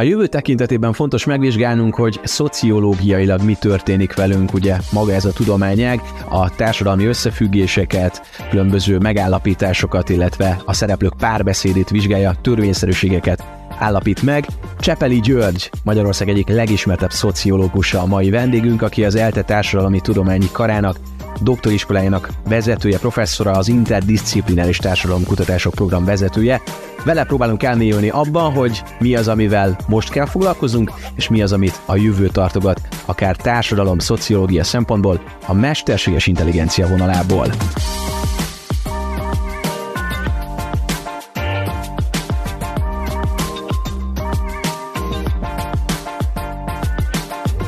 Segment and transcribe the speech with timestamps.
[0.00, 6.00] A jövő tekintetében fontos megvizsgálnunk, hogy szociológiailag mi történik velünk, ugye maga ez a tudományág,
[6.28, 13.44] a társadalmi összefüggéseket, különböző megállapításokat, illetve a szereplők párbeszédét vizsgálja, törvényszerűségeket
[13.78, 14.46] állapít meg.
[14.78, 20.96] Csepeli György, Magyarország egyik legismertebb szociológusa a mai vendégünk, aki az ELTE Társadalmi Tudományi Karának
[21.40, 26.62] doktoriskolájának vezetője, professzora, az interdisziplináris társadalomkutatások program vezetője.
[27.04, 31.80] Vele próbálunk elmélyülni abban, hogy mi az, amivel most kell foglalkozunk, és mi az, amit
[31.86, 37.46] a jövő tartogat, akár társadalom, szociológia szempontból, a mesterséges intelligencia vonalából.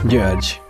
[0.08, 0.60] György,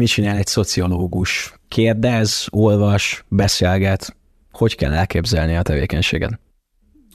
[0.00, 1.54] mit csinál egy szociológus?
[1.68, 4.16] Kérdez, olvas, beszélget.
[4.52, 6.40] Hogy kell elképzelni a tevékenységet?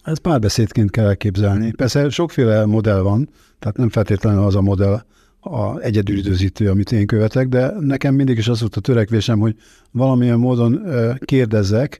[0.03, 1.71] Ez párbeszédként kell elképzelni.
[1.71, 3.29] Persze sokféle modell van,
[3.59, 5.05] tehát nem feltétlenül az a modell
[5.39, 9.55] a egyedülidőzítő, amit én követek, de nekem mindig is az volt a törekvésem, hogy
[9.91, 10.81] valamilyen módon
[11.19, 11.99] kérdezzek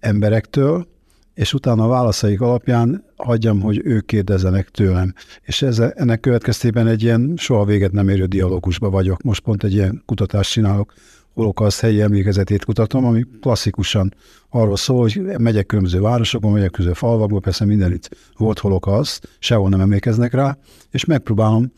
[0.00, 0.86] emberektől,
[1.34, 5.14] és utána a válaszaik alapján hagyjam, hogy ők kérdezzenek tőlem.
[5.42, 9.22] És ez, ennek következtében egy ilyen soha véget nem érő dialógusba vagyok.
[9.22, 10.92] Most pont egy ilyen kutatást csinálok,
[11.34, 14.14] holokaszt helyi emlékezetét kutatom, ami klasszikusan
[14.50, 19.80] arról szól, hogy megyek különböző városokban, megyek különböző falvakban, persze mindenütt volt holokaszt, sehol nem
[19.80, 20.58] emlékeznek rá,
[20.90, 21.72] és megpróbálom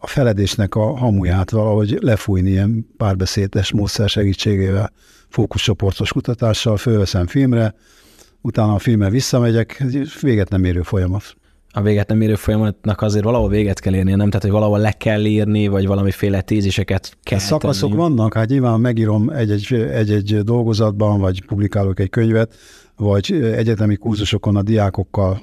[0.00, 4.92] a feledésnek a hamuját valahogy lefújni ilyen párbeszédes módszer segítségével,
[5.28, 7.74] fókuszcsoportos kutatással, fölveszem filmre,
[8.40, 11.36] utána a filmmel visszamegyek, ez véget nem érő folyamat
[11.72, 14.28] a véget nem érő folyamatnak azért valahol véget kell érni, nem?
[14.28, 18.00] Tehát, hogy valahol le kell írni, vagy valamiféle téziseket kell Szakaszok tenni.
[18.00, 22.54] vannak, hát nyilván megírom egy-egy, egy-egy dolgozatban, vagy publikálok egy könyvet,
[22.96, 25.42] vagy egyetemi kurzusokon a diákokkal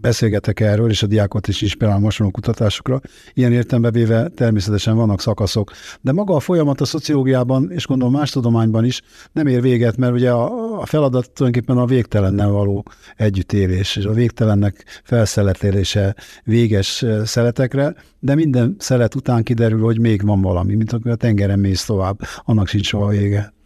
[0.00, 3.00] beszélgetek erről, és a diákot is inspirálom hasonló kutatásokra.
[3.34, 5.72] Ilyen értelembe véve természetesen vannak szakaszok.
[6.00, 10.12] De maga a folyamat a szociológiában, és gondolom más tudományban is nem ér véget, mert
[10.12, 12.84] ugye a, a feladat tulajdonképpen a végtelennel való
[13.16, 20.40] együttélés, és a végtelennek felszeletélése véges szeletekre, de minden szelet után kiderül, hogy még van
[20.40, 23.56] valami, mint akkor a tengeren mész tovább, annak sincs soha vége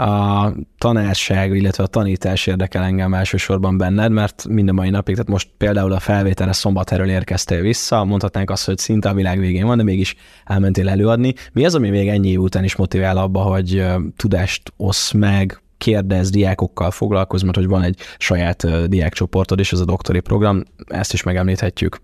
[0.00, 5.48] a tanárság, illetve a tanítás érdekel engem elsősorban benned, mert minden mai napig, tehát most
[5.56, 9.82] például a felvételre szombathelyről érkeztél vissza, mondhatnánk azt, hogy szinte a világ végén van, de
[9.82, 11.34] mégis elmentél előadni.
[11.52, 13.84] Mi az, ami még ennyi év után is motivál abba, hogy
[14.16, 19.84] tudást osz meg, kérdez, diákokkal foglalkozz, mert hogy van egy saját diákcsoportod, és ez a
[19.84, 22.00] doktori program, ezt is megemlíthetjük.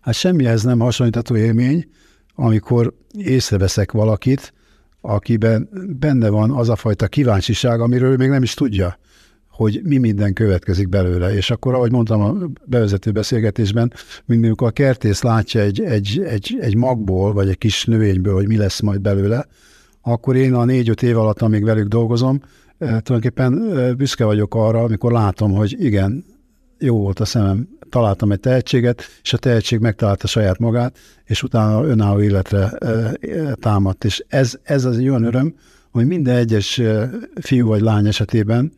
[0.00, 1.88] Hát semmihez nem hasonlítható élmény,
[2.34, 4.52] amikor észreveszek valakit,
[5.06, 8.98] akiben benne van az a fajta kíváncsiság, amiről még nem is tudja,
[9.48, 11.34] hogy mi minden következik belőle.
[11.34, 12.34] És akkor, ahogy mondtam a
[12.64, 13.92] bevezető beszélgetésben,
[14.24, 18.46] mint amikor a kertész látja egy, egy, egy, egy magból, vagy egy kis növényből, hogy
[18.46, 19.46] mi lesz majd belőle,
[20.02, 24.82] akkor én a négy-öt év alatt, amíg velük dolgozom, eh, tulajdonképpen eh, büszke vagyok arra,
[24.82, 26.24] amikor látom, hogy igen,
[26.78, 31.84] jó volt a szemem, találtam egy tehetséget, és a tehetség megtalálta saját magát, és utána
[31.84, 32.72] önálló életre
[33.60, 34.04] támadt.
[34.04, 35.54] És ez, ez az egy olyan öröm,
[35.90, 36.80] hogy minden egyes
[37.40, 38.72] fiú vagy lány esetében,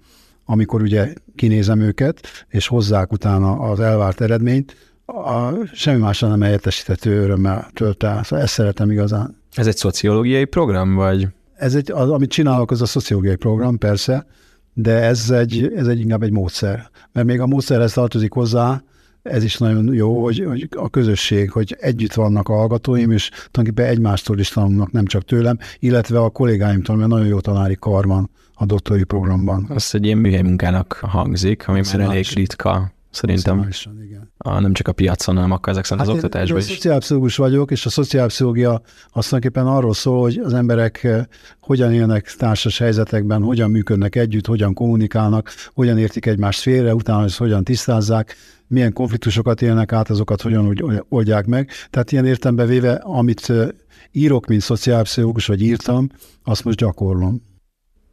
[0.44, 7.22] amikor ugye kinézem őket, és hozzák utána az elvárt eredményt, a, semmi másra nem helyettesíthető
[7.22, 8.22] örömmel tölt el.
[8.22, 9.36] Szóval ezt szeretem igazán.
[9.54, 11.28] Ez egy szociológiai program, vagy?
[11.54, 14.26] Ez egy, az, amit csinálok, az a szociológiai program, persze,
[14.72, 16.90] de ez egy, ez egy inkább egy módszer.
[17.12, 18.82] Mert még a módszerhez tartozik hozzá,
[19.28, 23.90] ez is nagyon jó, hogy, hogy a közösség, hogy együtt vannak a hallgatóim, és tulajdonképpen
[23.92, 28.30] egymástól is tanulnak, nem csak tőlem, illetve a kollégáimtól, mert nagyon jó tanári kar van
[28.54, 29.66] a doktori programban.
[29.68, 33.68] Az egy ilyen műhely munkának hangzik, ami már elég ritka Szerintem.
[34.02, 34.32] igen.
[34.38, 36.64] A, nem csak a piacon, hanem akkor ezek szerint hát az oktatásban is.
[36.64, 38.80] Szociálpszichológus vagyok, és a szociálpszichológia
[39.12, 41.24] azt tulajdonképpen arról szól, hogy az emberek eh,
[41.60, 47.38] hogyan élnek társas helyzetekben, hogyan működnek együtt, hogyan kommunikálnak, hogyan értik egymást félre, utána ezt
[47.38, 51.70] hogyan tisztázzák, milyen konfliktusokat élnek át, azokat hogyan úgy oldják meg.
[51.90, 53.68] Tehát ilyen értembe véve, amit eh,
[54.12, 56.08] írok, mint szociálpszichológus, vagy írtam,
[56.44, 57.42] azt most gyakorlom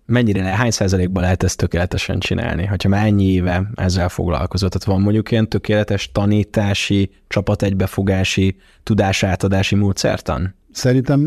[0.06, 4.72] mennyire, hány százalékban lehet ezt tökéletesen csinálni, hogyha már ennyi éve ezzel foglalkozott?
[4.72, 10.56] Tehát van mondjuk ilyen tökéletes tanítási, csapategybefogási, tudásátadási módszertan?
[10.72, 11.20] Szerintem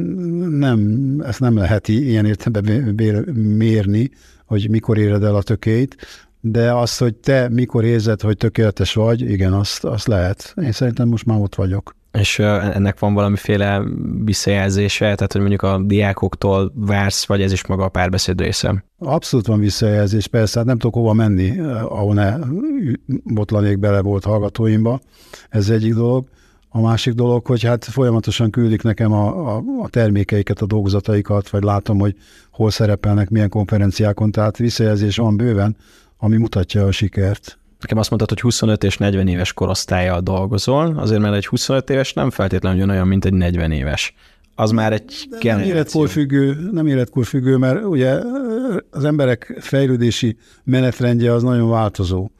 [0.50, 0.80] nem,
[1.26, 4.10] ezt nem lehet ilyen értelemben mérni,
[4.44, 5.96] hogy mikor éred el a tökét,
[6.40, 10.54] de az, hogy te mikor érzed, hogy tökéletes vagy, igen, azt, azt lehet.
[10.62, 11.95] Én szerintem most már ott vagyok.
[12.18, 13.82] És ennek van valamiféle
[14.24, 18.84] visszajelzése, tehát hogy mondjuk a diákoktól vársz, vagy ez is maga a párbeszéd része?
[18.98, 22.36] Abszolút van visszajelzés, persze, hát nem tudok hova menni, ahol ne
[23.24, 25.00] botlanék bele volt hallgatóimba,
[25.48, 26.26] ez egyik dolog.
[26.68, 31.62] A másik dolog, hogy hát folyamatosan küldik nekem a, a, a termékeiket, a dolgozataikat, vagy
[31.62, 32.16] látom, hogy
[32.50, 35.76] hol szerepelnek, milyen konferenciákon, tehát visszajelzés van bőven,
[36.18, 37.58] ami mutatja a sikert.
[37.80, 42.12] Nekem azt mondtad, hogy 25 és 40 éves korosztályjal dolgozol, azért mert egy 25 éves
[42.12, 44.14] nem feltétlenül olyan, mint egy 40 éves.
[44.54, 48.18] Az már egy nem életkor függő, nem életkor függő, mert ugye
[48.90, 52.30] az emberek fejlődési menetrendje az nagyon változó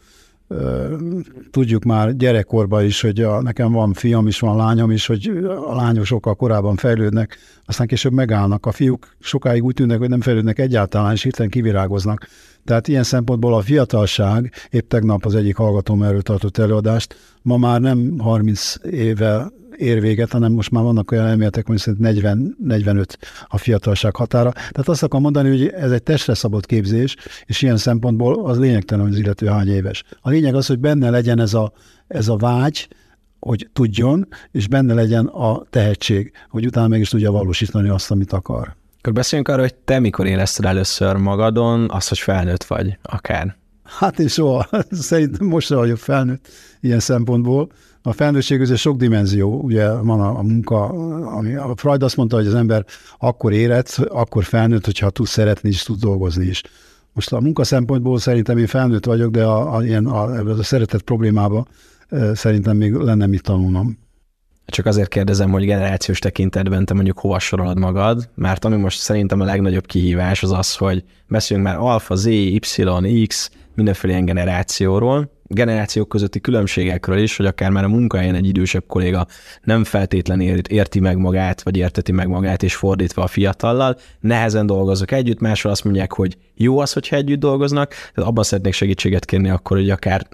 [1.50, 5.28] tudjuk már gyerekkorban is, hogy a, nekem van fiam is, van lányom is, hogy
[5.66, 8.66] a lányok sokkal korábban fejlődnek, aztán később megállnak.
[8.66, 12.28] A fiúk sokáig úgy tűnnek, hogy nem fejlődnek egyáltalán, és hirtelen kivirágoznak.
[12.66, 17.80] Tehát ilyen szempontból a fiatalság, épp tegnap az egyik hallgatóm erről tartott előadást, ma már
[17.80, 22.24] nem 30 éve ér véget, hanem most már vannak olyan elméletek, hogy szerint
[22.68, 23.14] 40-45
[23.46, 24.52] a fiatalság határa.
[24.52, 29.04] Tehát azt akarom mondani, hogy ez egy testre szabott képzés, és ilyen szempontból az lényegtelen,
[29.04, 30.04] hogy az illető hány éves.
[30.20, 31.72] A lényeg az, hogy benne legyen ez a,
[32.06, 32.88] ez a vágy,
[33.40, 38.32] hogy tudjon, és benne legyen a tehetség, hogy utána meg is tudja valósítani azt, amit
[38.32, 38.76] akar.
[39.06, 43.56] Akkor beszéljünk arról, hogy te mikor érezted először magadon azt, hogy felnőtt vagy, akár.
[43.85, 46.49] Hát én soha, szerintem most vagyok felnőtt
[46.81, 47.70] ilyen szempontból.
[48.03, 50.85] A felnőttség között sok dimenzió, ugye van a, a munka,
[51.25, 52.85] ami a Freud azt mondta, hogy az ember
[53.19, 56.62] akkor éret, akkor felnőtt, hogyha tud szeretni és tud dolgozni is.
[57.12, 61.03] Most a munka szempontból szerintem én felnőtt vagyok, de a, a, ilyen, a, a szeretet
[61.03, 61.67] problémába
[62.32, 63.99] szerintem még lenne mit tanulnom.
[64.66, 69.40] Csak azért kérdezem, hogy generációs tekintetben te mondjuk hova sorolod magad, mert ami most szerintem
[69.40, 75.30] a legnagyobb kihívás az az, hogy beszéljünk már alfa, Z, Y, X, mindenféle ilyen generációról,
[75.48, 79.26] generációk közötti különbségekről is, hogy akár már a munkahelyen egy idősebb kolléga
[79.62, 85.10] nem feltétlenül érti meg magát, vagy érteti meg magát, és fordítva a fiatallal, nehezen dolgozok
[85.10, 89.50] együtt, máshol azt mondják, hogy jó az, hogyha együtt dolgoznak, tehát abban szeretnék segítséget kérni
[89.50, 90.26] akkor, hogy akár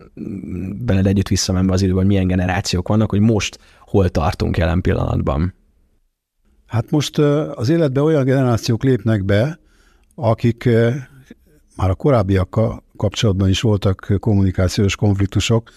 [0.87, 3.59] veled együtt visszamenve az időben, hogy milyen generációk vannak, hogy most
[3.93, 5.55] hol tartunk jelen pillanatban.
[6.67, 7.19] Hát most
[7.55, 9.59] az életbe olyan generációk lépnek be,
[10.15, 10.69] akik
[11.77, 15.71] már a korábbiakkal kapcsolatban is voltak kommunikációs konfliktusok.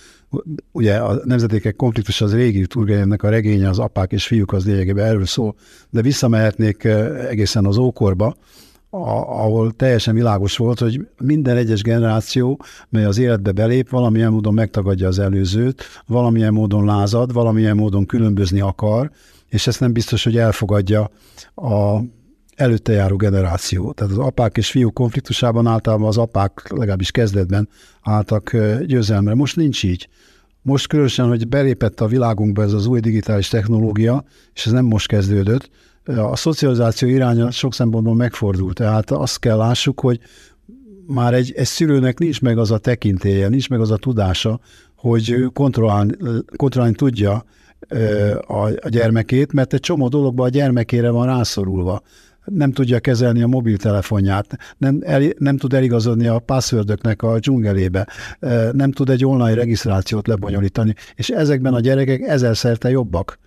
[0.72, 5.06] Ugye a nemzetékek konfliktus az régi Turgenevnek a regénye, az apák és fiúk az lényegében
[5.06, 5.56] erről szól,
[5.90, 8.36] de visszamehetnék eh, egészen az ókorba,
[9.04, 12.60] ahol teljesen világos volt, hogy minden egyes generáció,
[12.90, 18.60] mely az életbe belép, valamilyen módon megtagadja az előzőt, valamilyen módon lázad, valamilyen módon különbözni
[18.60, 19.12] akar,
[19.50, 21.10] és ezt nem biztos, hogy elfogadja
[21.56, 22.00] a
[22.56, 23.92] előtte járó generáció.
[23.92, 27.70] Tehát az apák és fiúk konfliktusában általában az apák legalábbis kezdetben
[28.02, 29.34] álltak győzelmre.
[29.34, 30.10] Most nincs így.
[30.62, 35.08] Most különösen, hogy belépett a világunkba ez az új digitális technológia, és ez nem most
[35.08, 35.70] kezdődött,
[36.06, 38.76] a szocializáció iránya sok szempontból megfordult.
[38.76, 40.20] Tehát azt kell lássuk, hogy
[41.08, 44.60] már egy, egy szülőnek nincs meg az a tekintélye, nincs meg az a tudása,
[44.96, 46.14] hogy kontrollálni,
[46.56, 47.46] kontrollálni tudja
[48.48, 52.02] a, a gyermekét, mert egy csomó dologban a gyermekére van rászorulva
[52.46, 58.08] nem tudja kezelni a mobiltelefonját, nem, el, nem tud eligazodni a passwordöknek a dzsungelébe,
[58.72, 63.40] nem tud egy online regisztrációt lebonyolítani, és ezekben a gyerekek ezerszer jobbak.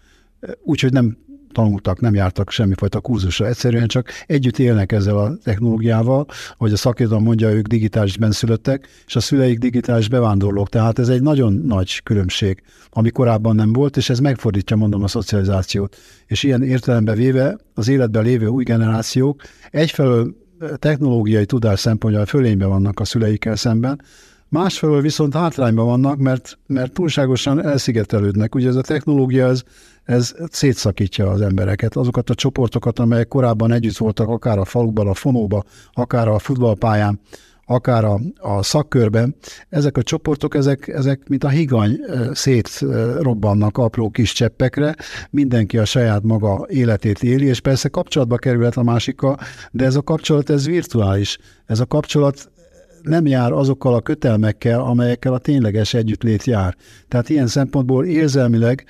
[0.63, 1.19] Úgyhogy nem
[1.53, 7.25] tanultak, nem jártak semmifajta kurzusra, egyszerűen csak együtt élnek ezzel a technológiával, hogy a szakirodalom
[7.25, 12.63] mondja, ők digitális benszülöttek, és a szüleik digitális bevándorlók, tehát ez egy nagyon nagy különbség,
[12.91, 15.97] ami korábban nem volt, és ez megfordítja, mondom, a szocializációt.
[16.27, 20.35] És ilyen értelembe véve az életben lévő új generációk egyfelől
[20.77, 24.01] technológiai tudás szempontjából fölényben vannak a szüleikkel szemben,
[24.49, 28.55] Másfelől viszont hátrányban vannak, mert, mert túlságosan elszigetelődnek.
[28.55, 29.63] Ugye ez a technológia, ez,
[30.05, 35.15] ez szétszakítja az embereket, azokat a csoportokat, amelyek korábban együtt voltak, akár a faluban, a
[35.15, 37.21] fonóban, akár a futballpályán,
[37.71, 39.35] akár a, a szakkörben,
[39.69, 42.01] ezek a csoportok, ezek, ezek mint a higany
[42.33, 44.95] szétrobbannak apró kis cseppekre,
[45.31, 49.39] mindenki a saját maga életét éli, és persze kapcsolatba kerülhet a másikkal,
[49.71, 51.39] de ez a kapcsolat, ez virtuális.
[51.67, 52.51] Ez a kapcsolat
[53.03, 56.77] nem jár azokkal a kötelmekkel, amelyekkel a tényleges együttlét jár.
[57.09, 58.85] Tehát ilyen szempontból érzelmileg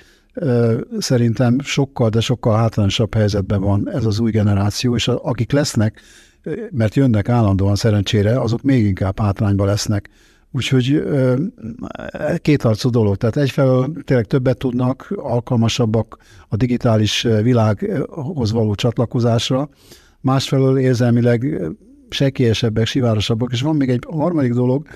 [0.97, 6.01] szerintem sokkal, de sokkal hátrányosabb helyzetben van ez az új generáció, és akik lesznek,
[6.71, 10.09] mert jönnek állandóan szerencsére, azok még inkább hátrányban lesznek.
[10.51, 11.03] Úgyhogy
[12.37, 13.15] kétarcú dolog.
[13.15, 19.69] Tehát egyfelől tényleg többet tudnak, alkalmasabbak a digitális világhoz való csatlakozásra,
[20.21, 21.61] másfelől érzelmileg
[22.13, 24.87] sekélyesebbek, sivárosabbak, és van még egy harmadik dolog,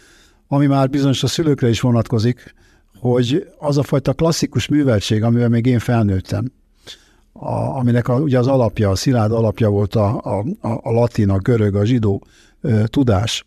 [0.47, 2.53] ami már bizonyos a szülőkre is vonatkozik,
[2.99, 6.51] hogy az a fajta klasszikus műveltség, amivel még én felnőttem,
[7.33, 11.37] a, aminek a, ugye az alapja, a szilárd alapja volt a, a, a latin, a
[11.37, 12.23] görög, a zsidó
[12.61, 13.45] ö, tudás,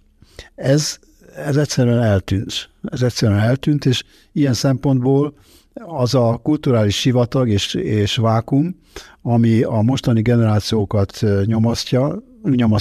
[0.54, 0.99] ez,
[1.37, 2.70] ez egyszerűen eltűnt.
[2.82, 5.35] Ez egyszerűen eltűnt, és ilyen szempontból
[5.75, 8.76] az a kulturális sivatag és, és vákum,
[9.23, 12.23] ami a mostani generációkat nyomasztja,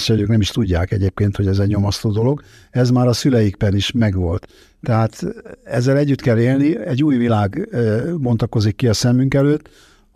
[0.08, 3.92] ők nem is tudják egyébként, hogy ez egy nyomasztó dolog, ez már a szüleikben is
[3.92, 4.46] megvolt.
[4.82, 5.24] Tehát
[5.64, 7.68] ezzel együtt kell élni, egy új világ
[8.16, 9.68] bontakozik ki a szemünk előtt,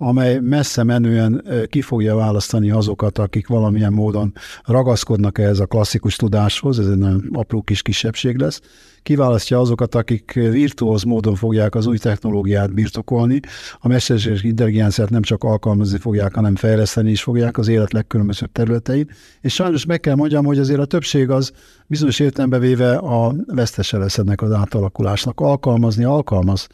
[0.02, 4.32] amely messze menően ki fogja választani azokat, akik valamilyen módon
[4.64, 8.60] ragaszkodnak ehhez a klasszikus tudáshoz, ez egy nagyon apró kis kisebbség lesz,
[9.02, 13.40] kiválasztja azokat, akik virtuóz módon fogják az új technológiát birtokolni,
[13.78, 19.10] a mesterséges intelligenciát nem csak alkalmazni fogják, hanem fejleszteni is fogják az élet legkülönbözőbb területein.
[19.40, 21.52] És sajnos meg kell mondjam, hogy azért a többség az
[21.86, 25.40] bizonyos értelembe véve a vesztese lesz ennek az átalakulásnak.
[25.40, 26.66] Alkalmazni alkalmaz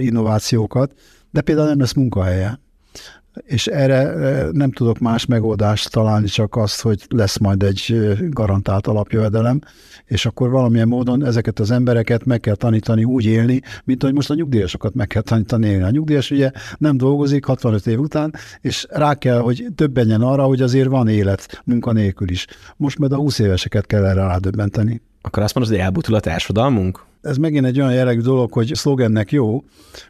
[0.00, 0.94] innovációkat,
[1.32, 2.60] de például nem lesz munkahelye.
[3.42, 4.14] És erre
[4.50, 9.60] nem tudok más megoldást találni, csak azt, hogy lesz majd egy garantált alapjövedelem,
[10.04, 14.30] és akkor valamilyen módon ezeket az embereket meg kell tanítani úgy élni, mint hogy most
[14.30, 15.82] a nyugdíjasokat meg kell tanítani élni.
[15.82, 20.62] A nyugdíjas ugye nem dolgozik 65 év után, és rá kell, hogy többenjen arra, hogy
[20.62, 22.46] azért van élet munkanélkül is.
[22.76, 25.02] Most majd a 20 éveseket kell erre rádöbbenteni.
[25.22, 27.04] Akkor azt mondod, hogy elbutul a társadalmunk?
[27.22, 29.64] Ez megint egy olyan jellegű dolog, hogy szlogennek jó,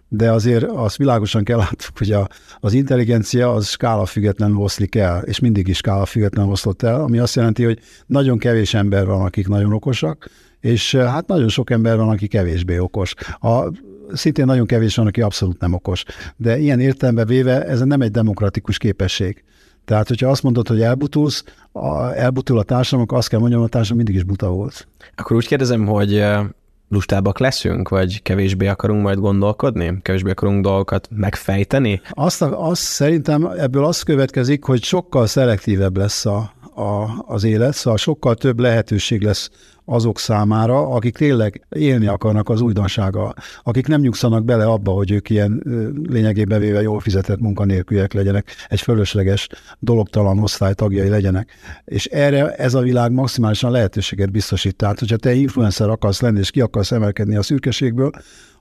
[0.09, 2.29] de azért azt világosan kell látni, hogy a,
[2.61, 7.19] az intelligencia az skála függetlenül oszlik el, és mindig is skála függetlenül oszlott el, ami
[7.19, 11.71] azt jelenti, hogy nagyon kevés ember van, akik nagyon okosak, és eh, hát nagyon sok
[11.71, 13.15] ember van, aki kevésbé okos.
[13.41, 13.71] A,
[14.13, 16.05] szintén nagyon kevés van, aki abszolút nem okos.
[16.37, 19.45] De ilyen értelembe véve ez nem egy demokratikus képesség.
[19.85, 23.69] Tehát, hogyha azt mondod, hogy elbutulsz, a, elbutul a társadalom, akkor azt kell mondjam, a
[23.69, 24.89] társadalom mindig is buta volt.
[25.17, 26.45] Akkor úgy kérdezem, hogy eh,
[26.93, 29.99] lustábbak leszünk, vagy kevésbé akarunk majd gondolkodni?
[30.03, 32.01] Kevésbé akarunk dolgokat megfejteni?
[32.11, 37.99] Azt, azt szerintem ebből az következik, hogy sokkal szelektívebb lesz a, a, az élet, szóval
[37.99, 39.51] sokkal több lehetőség lesz
[39.85, 45.31] azok számára, akik tényleg élni akarnak az újdonsággal, akik nem nyugszanak bele abba, hogy ők
[45.31, 45.63] ilyen
[46.09, 49.49] lényegében véve jól fizetett munkanélküliek legyenek, egy fölösleges,
[49.79, 51.51] dologtalan osztály tagjai legyenek.
[51.85, 54.77] És erre ez a világ maximálisan lehetőséget biztosít.
[54.77, 58.11] Tehát, hogyha te influencer akarsz lenni, és ki akarsz emelkedni a szürkeségből,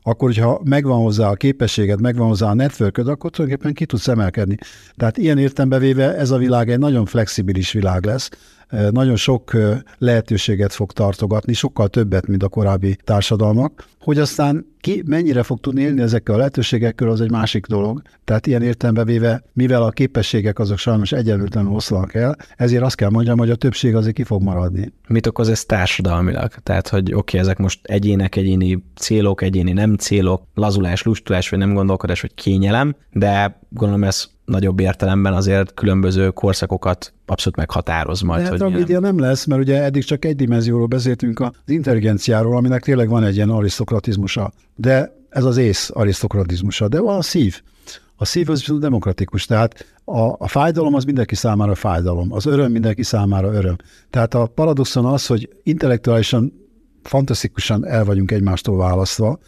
[0.04, 4.58] akkor, hogyha megvan hozzá a képességed, megvan hozzá a networköd, akkor tulajdonképpen ki tudsz emelkedni.
[4.96, 8.30] Tehát ilyen értembe véve ez a világ egy nagyon flexibilis világ lesz,
[8.92, 9.58] nagyon sok
[9.98, 15.82] lehetőséget fog tartogatni, sokkal többet, mint a korábbi társadalmak, hogy aztán ki mennyire fog tudni
[15.82, 18.02] élni ezekkel a lehetőségekkel, az egy másik dolog.
[18.24, 23.10] Tehát ilyen értelembe véve, mivel a képességek azok sajnos egyenlőtlenül oszlanak el, ezért azt kell
[23.10, 24.94] mondjam, hogy a többség azért ki fog maradni.
[25.08, 26.52] Mit okoz ez társadalmilag?
[26.64, 31.60] Tehát, hogy oké, okay, ezek most egyének, egyéni célok, egyéni nem célok, lazulás, lustulás, vagy
[31.60, 38.44] nem gondolkodás, vagy kényelem, de gondolom ez nagyobb értelemben azért különböző korszakokat abszolút meghatároz majd.
[38.44, 42.84] De hogy tragédia nem lesz, mert ugye eddig csak egy dimenzióról beszéltünk az intelligenciáról, aminek
[42.84, 44.52] tényleg van egy ilyen arisztokratizmusa.
[44.76, 47.62] De ez az ész arisztokratizmusa, de van a szív.
[48.16, 53.04] A szív az demokratikus, tehát a, a fájdalom az mindenki számára fájdalom, az öröm mindenki
[53.04, 53.76] számára öröm.
[54.10, 56.54] Tehát a paradoxon az, hogy intellektuálisan
[57.04, 59.40] fantasztikusan el vagyunk egymástól választva,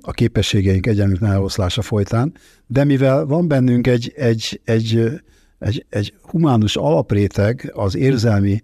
[0.00, 2.34] a képességeink egyenlőtlen eloszlása folytán,
[2.66, 5.20] de mivel van bennünk egy, egy, egy,
[5.58, 8.62] egy, egy humánus alapréteg, az érzelmi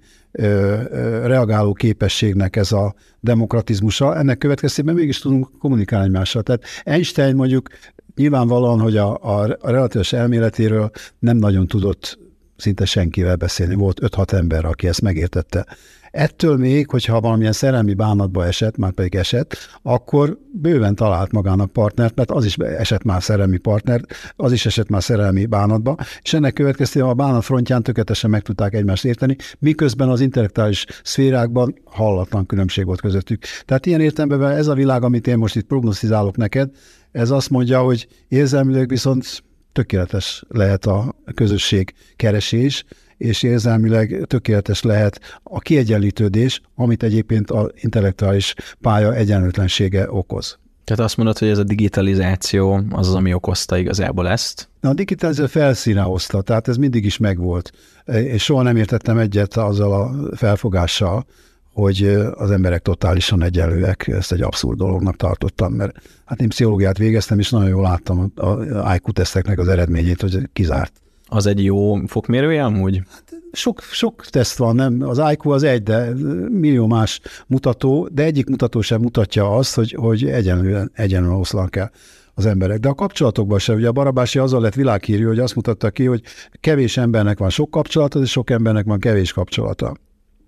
[1.23, 6.43] reagáló képességnek ez a demokratizmusa, ennek következtében mégis tudunk kommunikálni egymással.
[6.43, 7.69] Tehát Einstein mondjuk
[8.15, 12.19] nyilvánvalóan, hogy a, a, a relatíves elméletéről nem nagyon tudott
[12.57, 13.75] szinte senkivel beszélni.
[13.75, 15.67] Volt 5-6 ember, aki ezt megértette.
[16.11, 22.17] Ettől még, hogyha valamilyen szerelmi bánatba esett, már pedig esett, akkor bőven talált magának partnert,
[22.17, 24.01] mert az is esett már szerelmi partner,
[24.37, 28.75] az is esett már szerelmi bánatba, és ennek következtében a bánat frontján tökéletesen meg tudták
[28.75, 33.45] egymást érteni, miközben az intellektuális szférákban hallatlan különbség volt közöttük.
[33.65, 36.71] Tehát ilyen értelemben ez a világ, amit én most itt prognosztizálok neked,
[37.13, 42.85] ez azt mondja, hogy érzelmileg viszont tökéletes lehet a közösség keresés,
[43.21, 50.59] és érzelmileg tökéletes lehet a kiegyenlítődés, amit egyébként az intellektuális pálya egyenlőtlensége okoz.
[50.85, 54.69] Tehát azt mondod, hogy ez a digitalizáció az az, ami okozta igazából ezt?
[54.81, 57.73] Na, a digitalizáció felszíne hozta, tehát ez mindig is megvolt.
[58.05, 61.27] És soha nem értettem egyet azzal a felfogással,
[61.73, 67.39] hogy az emberek totálisan egyenlőek, ezt egy abszurd dolognak tartottam, mert hát én pszichológiát végeztem,
[67.39, 70.93] és nagyon jól láttam a IQ teszteknek az eredményét, hogy kizárt.
[71.33, 73.03] Az egy jó fokmérője amúgy?
[73.11, 75.03] Hát sok, sok teszt van, nem?
[75.03, 76.13] Az IQ az egy, de
[76.49, 81.91] millió más mutató, de egyik mutató sem mutatja azt, hogy, hogy egyenlően, egyenlően oszlanak el
[82.35, 82.79] az emberek.
[82.79, 86.23] De a kapcsolatokban sem, ugye a Barabási azzal lett világhírű, hogy azt mutatta ki, hogy
[86.61, 89.97] kevés embernek van sok kapcsolata, és sok embernek van kevés kapcsolata.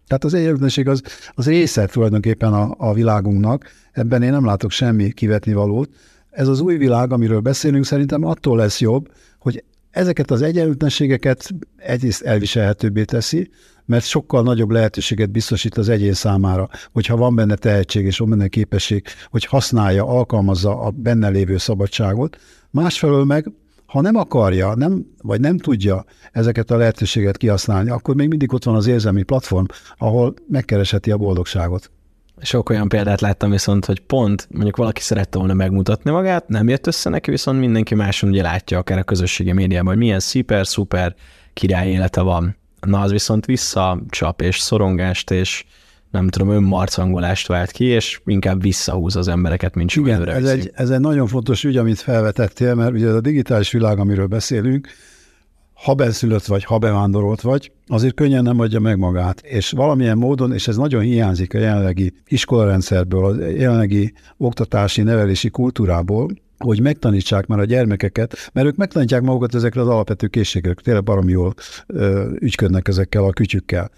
[0.07, 1.03] Tehát az egyenlőtlenség az,
[1.35, 5.91] az része tulajdonképpen a, a világunknak, ebben én nem látok semmi kivetni valót,
[6.31, 12.23] Ez az új világ, amiről beszélünk, szerintem attól lesz jobb, hogy ezeket az egyenlőtlenségeket egyrészt
[12.23, 13.51] elviselhetőbbé teszi,
[13.85, 18.49] mert sokkal nagyobb lehetőséget biztosít az egyén számára, hogyha van benne tehetség és van benne
[18.49, 22.39] képesség, hogy használja, alkalmazza a benne lévő szabadságot.
[22.71, 23.53] Másfelől meg,
[23.87, 28.65] ha nem akarja, nem, vagy nem tudja ezeket a lehetőséget kihasználni, akkor még mindig ott
[28.65, 29.65] van az érzelmi platform,
[29.97, 31.91] ahol megkeresheti a boldogságot.
[32.41, 36.87] Sok olyan példát láttam viszont, hogy pont mondjuk valaki szerette volna megmutatni magát, nem jött
[36.87, 41.15] össze neki, viszont mindenki máson ugye látja akár a közösségi médiában, hogy milyen szuper, szuper
[41.53, 42.57] király élete van.
[42.81, 45.65] Na az viszont visszacsap és szorongást és
[46.11, 50.91] nem tudom, önmarcangolást vált ki, és inkább visszahúz az embereket, mint Igen, ez egy, ez
[50.91, 54.89] egy nagyon fontos ügy, amit felvetettél, mert ugye a digitális világ, amiről beszélünk,
[55.83, 59.41] ha benszülött vagy, ha bevándorolt vagy, azért könnyen nem adja meg magát.
[59.41, 66.31] És valamilyen módon, és ez nagyon hiányzik a jelenlegi iskolarendszerből, a jelenlegi oktatási, nevelési kultúrából,
[66.59, 71.33] hogy megtanítsák már a gyermekeket, mert ők megtanítják magukat ezekre az alapvető készségekre, tényleg baromi
[71.33, 71.55] jól
[71.87, 73.91] ö, ügyködnek ezekkel a kütyükkel.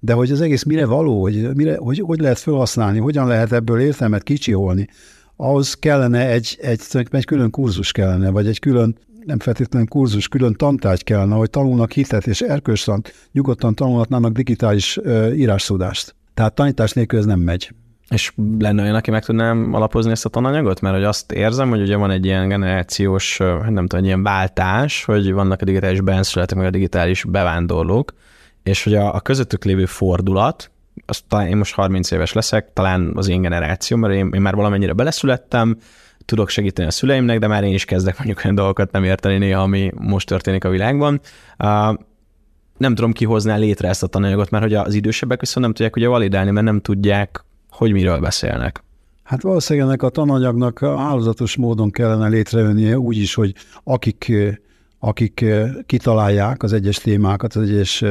[0.00, 3.80] De hogy az egész mire való, hogy, mire, hogy, hogy lehet felhasználni, hogyan lehet ebből
[3.80, 4.88] értelmet kicsiholni,
[5.36, 6.80] ahhoz kellene egy, egy,
[7.10, 11.92] egy külön kurzus kellene, vagy egy külön nem feltétlenül kurzus, külön tantárgy kellene, hogy tanulnak
[11.92, 16.14] hitet és erkölcstant, nyugodtan tanulhatnának digitális uh, írásszódást.
[16.34, 17.74] Tehát tanítás nélkül ez nem megy.
[18.08, 20.80] És lenne olyan, aki meg tudnám alapozni ezt a tananyagot?
[20.80, 25.04] Mert hogy azt érzem, hogy ugye van egy ilyen generációs, nem tudom, egy ilyen váltás,
[25.04, 28.14] hogy vannak a digitális benszületek, meg a digitális bevándorlók,
[28.62, 30.70] és hogy a, a közöttük lévő fordulat,
[31.06, 34.54] azt talán én most 30 éves leszek, talán az én generáció, mert én, én már
[34.54, 35.76] valamennyire beleszülettem,
[36.24, 39.62] tudok segíteni a szüleimnek, de már én is kezdek mondjuk olyan dolgokat nem érteni néha,
[39.62, 41.20] ami most történik a világban.
[41.58, 41.98] Uh,
[42.76, 46.08] nem tudom kihozni létre ezt a tananyagot, mert hogy az idősebbek viszont nem tudják ugye
[46.08, 48.84] validálni, mert nem tudják, hogy miről beszélnek.
[49.22, 54.32] Hát valószínűleg ennek a tananyagnak állazatos módon kellene létrejönnie úgy is, hogy akik,
[54.98, 55.44] akik
[55.86, 58.04] kitalálják az egyes témákat, az egyes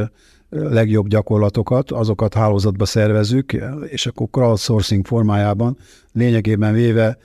[0.49, 3.57] legjobb gyakorlatokat, azokat hálózatba szervezzük,
[3.87, 5.77] és akkor crowdsourcing formájában
[6.11, 7.17] lényegében véve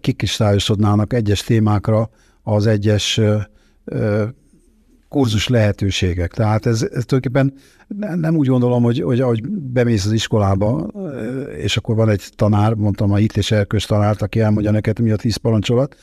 [0.00, 2.10] kikristályosodnának egyes témákra
[2.42, 3.20] az egyes
[5.08, 6.32] kurzus lehetőségek.
[6.32, 7.54] Tehát ez, ez tulajdonképpen
[8.20, 10.90] nem úgy gondolom, hogy, hogy ahogy bemész az iskolába,
[11.56, 15.10] és akkor van egy tanár, mondtam a itt és erkös tanárt, aki elmondja neked, mi
[15.10, 15.96] a tíz parancsolat.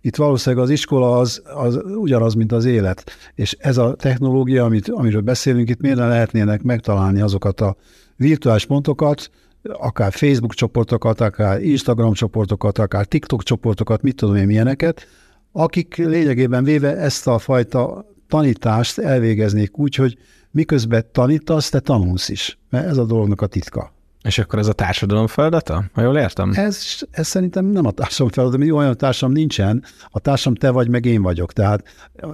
[0.00, 3.04] Itt valószínűleg az iskola az, az ugyanaz, mint az élet.
[3.34, 7.76] És ez a technológia, amit, amiről beszélünk, itt miért lehetnének megtalálni azokat a
[8.16, 9.30] virtuális pontokat,
[9.72, 15.06] akár Facebook csoportokat, akár Instagram csoportokat, akár TikTok csoportokat, mit tudom én milyeneket,
[15.52, 20.18] akik lényegében véve ezt a fajta tanítást elvégeznék úgy, hogy
[20.50, 23.92] miközben tanítasz, te tanulsz is, mert ez a dolognak a titka.
[24.24, 25.84] És akkor ez a társadalom feladata?
[25.92, 26.52] Ha jól értem?
[26.54, 26.78] Ez,
[27.10, 31.04] ez szerintem nem a társadalom feladata, mert olyan társadalom nincsen, a társadalom te vagy, meg
[31.04, 31.52] én vagyok.
[31.52, 31.84] Tehát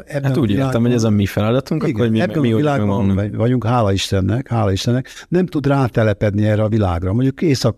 [0.04, 2.52] ebben hát úgy világban, értem, hogy ez a mi feladatunk, igen, akkor mi, ebben mi
[2.52, 7.12] a világban mi vagyunk, hála Istennek, hála Istennek, nem tud rátelepedni erre a világra.
[7.12, 7.76] Mondjuk észak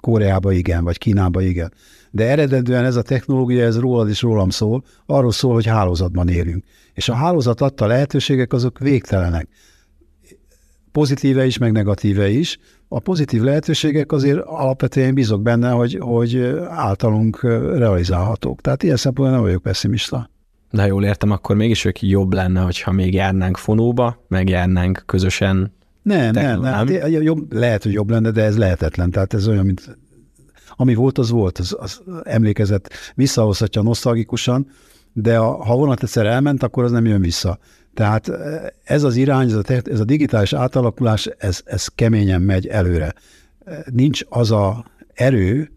[0.00, 1.72] Koreába igen, vagy Kínába igen.
[2.10, 6.64] De eredetően ez a technológia, ez rólad és rólam szól, arról szól, hogy hálózatban élünk.
[6.92, 9.48] És a hálózat adta lehetőségek azok végtelenek.
[10.94, 12.58] Pozitíve is, meg negatíve is.
[12.88, 17.42] A pozitív lehetőségek azért alapvetően bízok benne, hogy, hogy általunk
[17.78, 18.60] realizálhatók.
[18.60, 20.30] Tehát ilyen szempontból nem vagyok pessimista.
[20.70, 25.72] De jól értem, akkor mégis ők jobb lenne, hogyha még járnánk fonóba, meg járnánk közösen
[26.02, 26.72] nem, nem, nem.
[26.72, 29.10] Hát jobb, lehet, hogy jobb lenne, de ez lehetetlen.
[29.10, 29.98] Tehát ez olyan, mint
[30.76, 34.66] ami volt, az volt, az, az emlékezett, visszahozhatja nosztalgikusan,
[35.12, 37.58] de a, ha vonat egyszer elment, akkor az nem jön vissza.
[37.94, 38.30] Tehát
[38.84, 39.50] ez az irány,
[39.84, 43.14] ez a, digitális átalakulás, ez, ez keményen megy előre.
[43.90, 45.70] Nincs az a erő,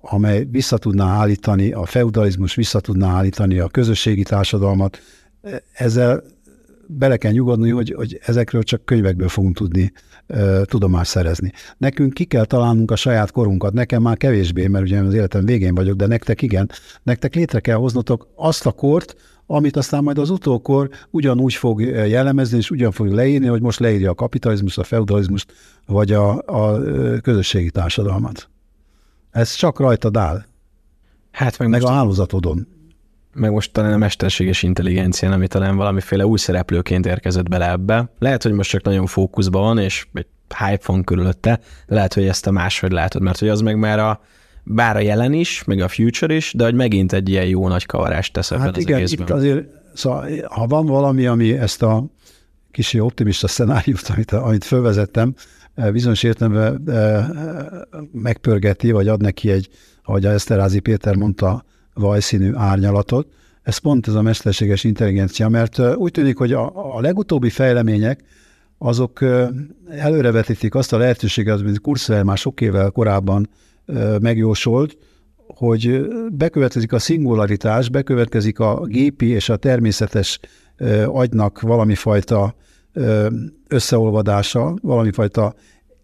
[0.00, 4.98] amely vissza tudná állítani a feudalizmus, vissza tudná állítani a közösségi társadalmat.
[5.72, 6.22] Ezzel
[6.86, 9.92] bele kell nyugodni, hogy, hogy ezekről csak könyvekből fogunk tudni
[10.26, 11.52] e, tudomást szerezni.
[11.78, 15.74] Nekünk ki kell találnunk a saját korunkat, nekem már kevésbé, mert ugye az életem végén
[15.74, 16.70] vagyok, de nektek igen,
[17.02, 22.56] nektek létre kell hoznotok azt a kort, amit aztán majd az utókor ugyanúgy fog jellemezni,
[22.56, 25.52] és ugyan fog leírni, hogy most leírja a kapitalizmus, a feudalizmust,
[25.86, 26.80] vagy a, a
[27.22, 28.48] közösségi társadalmat.
[29.30, 30.44] Ez csak rajtad áll.
[31.30, 32.66] Hát meg, meg a hálózatodon
[33.36, 38.10] meg most talán a mesterséges intelligencia, ami talán valamiféle új szereplőként érkezett bele ebbe.
[38.18, 40.26] Lehet, hogy most csak nagyon fókuszban van, és egy
[40.58, 43.98] hype van körülötte, de lehet, hogy ezt a máshogy látod, mert hogy az meg már
[43.98, 44.20] a,
[44.68, 47.86] bár a jelen is, meg a future is, de hogy megint egy ilyen jó nagy
[47.86, 49.26] kavarást tesz ebben hát az igen, egészben.
[49.26, 52.06] Itt azért, szóval, ha van valami, ami ezt a
[52.70, 55.34] kicsi optimista szenáriót, amit, amit fölvezettem,
[55.74, 57.26] eh, bizonyos értelemben eh,
[58.12, 59.68] megpörgeti, vagy ad neki egy,
[60.04, 63.28] ahogy a Eszterázi Péter mondta, vajszínű árnyalatot.
[63.62, 68.24] Ez pont ez a mesterséges intelligencia, mert úgy tűnik, hogy a, a legutóbbi fejlemények
[68.78, 69.24] azok
[69.88, 73.48] előrevetítik azt a lehetőséget, amit Kurzweil már sok évvel korábban
[74.20, 74.96] megjósolt,
[75.36, 80.40] hogy bekövetkezik a szingularitás, bekövetkezik a gépi és a természetes
[81.06, 82.54] agynak valami fajta
[83.68, 85.54] összeolvadása, valami fajta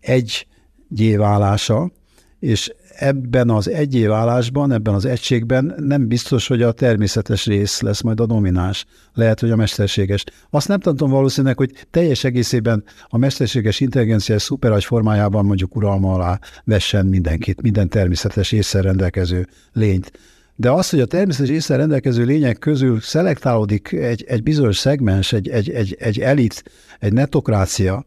[0.01, 1.91] egygyéválása,
[2.39, 8.21] és ebben az egyéválásban, ebben az egységben nem biztos, hogy a természetes rész lesz majd
[8.21, 8.85] a domináns.
[9.15, 10.25] Lehet, hogy a mesterséges.
[10.51, 16.39] Azt nem tudom valószínűleg, hogy teljes egészében a mesterséges intelligencia szuperagy formájában mondjuk uralma alá
[16.65, 20.13] vessen mindenkit, minden természetes észre rendelkező lényt.
[20.57, 25.49] De az, hogy a természetes észre rendelkező lények közül szelektálódik egy, egy bizonyos szegmens, egy,
[25.49, 26.65] egy, egy, egy elit,
[26.99, 28.05] egy netokrácia,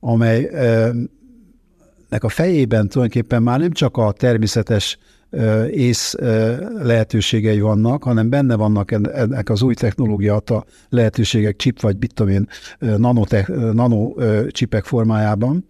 [0.00, 0.50] amely
[2.20, 4.98] a fejében tulajdonképpen már nem csak a természetes
[5.70, 6.14] ész
[6.82, 12.32] lehetőségei vannak, hanem benne vannak ennek az új technológia a lehetőségek, chip vagy mit tudom
[12.32, 12.48] én,
[13.72, 14.14] nano
[14.48, 15.68] csipek formájában,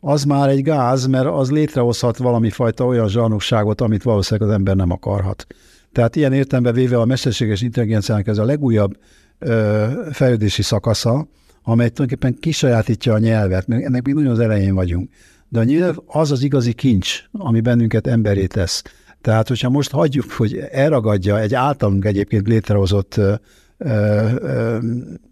[0.00, 4.76] az már egy gáz, mert az létrehozhat valami fajta olyan zsarnokságot, amit valószínűleg az ember
[4.76, 5.46] nem akarhat.
[5.92, 8.96] Tehát ilyen értelemben véve a mesterséges intelligenciának ez a legújabb
[9.38, 11.28] ö, fejlődési szakasza,
[11.62, 15.10] amely tulajdonképpen kisajátítja a nyelvet, mert ennek még nagyon az elején vagyunk.
[15.52, 18.82] De a nyelv az az igazi kincs, ami bennünket emberé tesz.
[19.20, 23.34] Tehát, hogyha most hagyjuk, hogy elragadja egy általunk egyébként létrehozott ö,
[23.78, 24.78] ö,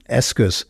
[0.02, 0.66] eszköz,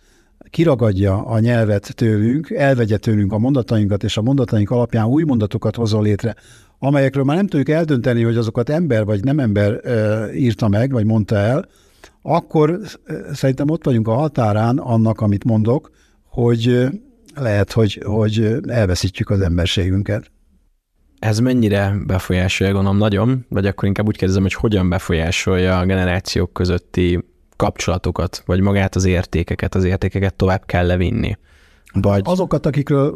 [0.51, 6.03] kiragadja a nyelvet tőlünk, elvegye tőlünk a mondatainkat, és a mondataink alapján új mondatokat hozol
[6.03, 6.35] létre,
[6.79, 9.81] amelyekről már nem tudjuk eldönteni, hogy azokat ember vagy nem ember
[10.35, 11.69] írta meg, vagy mondta el,
[12.23, 12.81] akkor
[13.33, 15.91] szerintem ott vagyunk a határán annak, amit mondok,
[16.25, 16.89] hogy
[17.41, 20.31] lehet, hogy, hogy elveszítjük az emberségünket.
[21.19, 26.53] Ez mennyire befolyásolja, gondolom nagyon, vagy akkor inkább úgy kérdezem, hogy hogyan befolyásolja a generációk
[26.53, 27.25] közötti
[27.57, 31.37] kapcsolatokat, vagy magát az értékeket, az értékeket tovább kell levinni.
[31.93, 32.21] Vagy...
[32.25, 33.11] Azokat, akikről,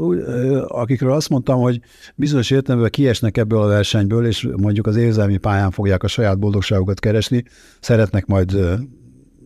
[0.69, 1.81] akikről azt mondtam, hogy
[2.15, 7.01] bizonyos értelemben kiesnek ebből a versenyből, és mondjuk az érzelmi pályán fogják a saját boldogságukat
[7.01, 7.45] keresni,
[7.81, 8.59] szeretnek majd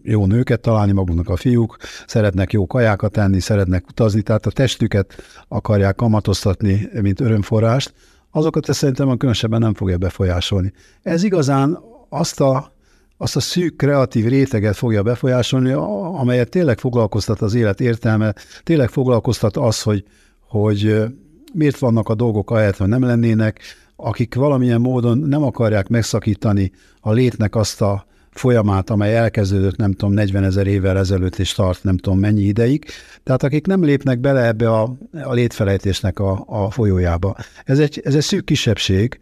[0.07, 5.15] jó nőket találni maguknak a fiúk, szeretnek jó kajákat enni, szeretnek utazni, tehát a testüket
[5.49, 7.93] akarják kamatoztatni, mint örömforrást,
[8.31, 10.73] azokat ezt szerintem különösebben nem fogja befolyásolni.
[11.03, 12.75] Ez igazán azt a
[13.19, 15.73] azt a szűk kreatív réteget fogja befolyásolni,
[16.21, 20.05] amelyet tényleg foglalkoztat az élet értelme, tényleg foglalkoztat az, hogy,
[20.49, 21.05] hogy
[21.53, 23.61] miért vannak a dolgok ahelyett, hogy nem lennének,
[23.97, 28.07] akik valamilyen módon nem akarják megszakítani a létnek azt a
[28.39, 32.85] folyamát, amely elkezdődött nem tudom 40 ezer évvel ezelőtt és tart nem tudom mennyi ideig,
[33.23, 37.37] tehát akik nem lépnek bele ebbe a, a létfelejtésnek a, a folyójába.
[37.65, 39.21] Ez egy, ez egy szűk kisebbség,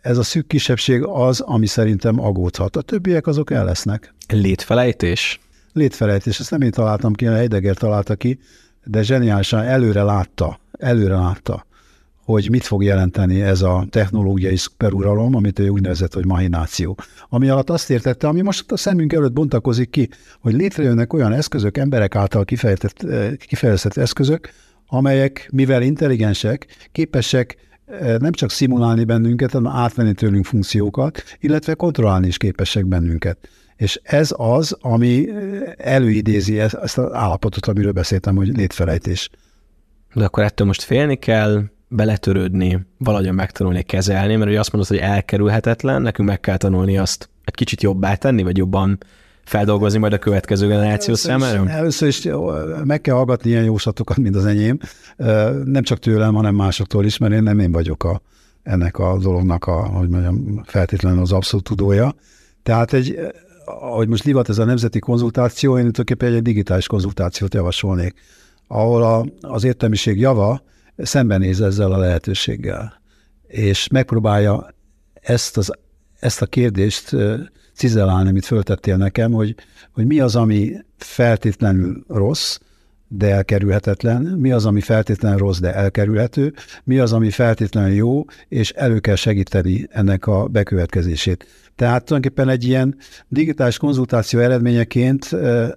[0.00, 2.76] ez a szűk kisebbség az, ami szerintem agódhat.
[2.76, 4.14] A többiek azok el lesznek.
[4.28, 5.40] Létfelejtés?
[5.72, 8.38] Létfelejtés, ezt nem én találtam ki, Heidegger találta ki,
[8.84, 11.66] de zseniálisan előre látta, előre látta,
[12.24, 16.98] hogy mit fog jelenteni ez a technológiai szuperuralom, amit ő úgynevezett, hogy mahináció.
[17.28, 20.08] Ami alatt azt értette, ami most a szemünk előtt bontakozik ki,
[20.40, 23.06] hogy létrejönnek olyan eszközök, emberek által kifejtett,
[23.46, 24.50] kifejezett eszközök,
[24.86, 27.56] amelyek, mivel intelligensek, képesek
[28.18, 33.48] nem csak szimulálni bennünket, hanem átvenni tőlünk funkciókat, illetve kontrollálni is képesek bennünket.
[33.76, 35.28] És ez az, ami
[35.76, 39.30] előidézi ezt az állapotot, amiről beszéltem, hogy létfelejtés.
[40.14, 45.00] De akkor ettől most félni kell, beletörődni, valahogyan megtanulni kezelni, mert ugye azt mondod, hogy
[45.00, 48.98] elkerülhetetlen, nekünk meg kell tanulni azt egy kicsit jobbá tenni, vagy jobban
[49.44, 51.68] feldolgozni majd a következő generáció számára?
[51.68, 52.28] Először is
[52.84, 54.78] meg kell hallgatni ilyen jóslatokat, mint az enyém.
[55.64, 58.20] Nem csak tőlem, hanem másoktól is, mert én nem én vagyok a,
[58.62, 62.14] ennek a dolognak, a, hogy mondjam, feltétlenül az abszolút tudója.
[62.62, 63.18] Tehát egy,
[63.64, 68.14] ahogy most divat ez a nemzeti konzultáció, én tulajdonképpen egy digitális konzultációt javasolnék,
[68.66, 70.62] ahol a, az értelmiség java
[70.96, 73.00] szembenéz ezzel a lehetőséggel,
[73.46, 74.74] és megpróbálja
[75.14, 75.72] ezt, az,
[76.18, 77.16] ezt a kérdést
[77.74, 79.54] cizelálni, amit föltettél nekem, hogy,
[79.92, 82.58] hogy mi az, ami feltétlenül rossz,
[83.08, 86.54] de elkerülhetetlen, mi az, ami feltétlenül rossz, de elkerülhető,
[86.84, 91.46] mi az, ami feltétlenül jó, és elő kell segíteni ennek a bekövetkezését.
[91.76, 92.96] Tehát tulajdonképpen egy ilyen
[93.28, 95.32] digitális konzultáció eredményeként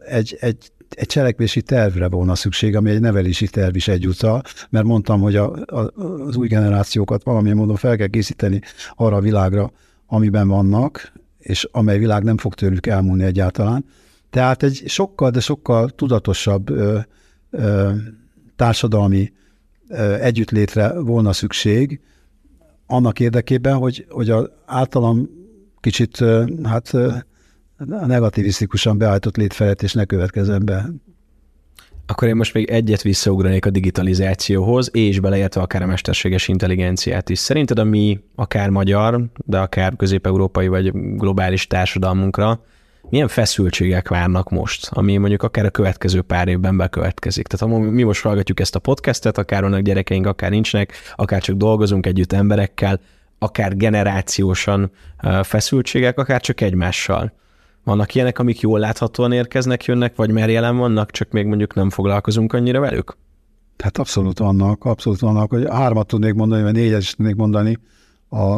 [0.06, 5.22] egy, egy egy cselekvési tervre volna szükség, ami egy nevelési terv is egyúttal, mert mondtam,
[5.22, 5.92] hogy a, a,
[6.28, 8.62] az új generációkat valamilyen módon fel kell készíteni
[8.96, 9.72] arra a világra,
[10.08, 13.86] amiben vannak, és amely világ nem fog tőlük elmúlni egyáltalán.
[14.30, 17.00] Tehát egy sokkal, de sokkal tudatosabb ö,
[17.50, 17.92] ö,
[18.56, 19.34] társadalmi
[19.90, 22.02] ö, együttlétre volna szükség
[22.88, 25.30] annak érdekében, hogy, hogy az általam
[25.80, 26.24] kicsit
[26.64, 26.92] hát
[27.86, 30.86] negativisztikusan beállított létfelet, ne következzen be.
[32.06, 37.40] Akkor én most még egyet visszaugranék a digitalizációhoz, és beleértve akár a mesterséges intelligenciát is.
[37.40, 42.62] Szerinted a mi, akár magyar, de akár közép-európai vagy globális társadalmunkra
[43.10, 47.48] milyen feszültségek várnak most, ami mondjuk akár a következő pár évben bekövetkezik.
[47.48, 51.56] Tehát ha mi most hallgatjuk ezt a podcastet, akár vannak gyerekeink, akár nincsnek, akár csak
[51.56, 53.00] dolgozunk együtt emberekkel,
[53.40, 54.92] akár generációsan
[55.44, 57.34] feszültségek, akár csak egymással.
[57.88, 61.90] Vannak ilyenek, amik jól láthatóan érkeznek, jönnek, vagy már jelen vannak, csak még mondjuk nem
[61.90, 63.18] foglalkozunk annyira velük?
[63.78, 67.78] Hát abszolút vannak, abszolút vannak, hogy hármat tudnék mondani, vagy négyet is tudnék mondani.
[68.30, 68.58] A,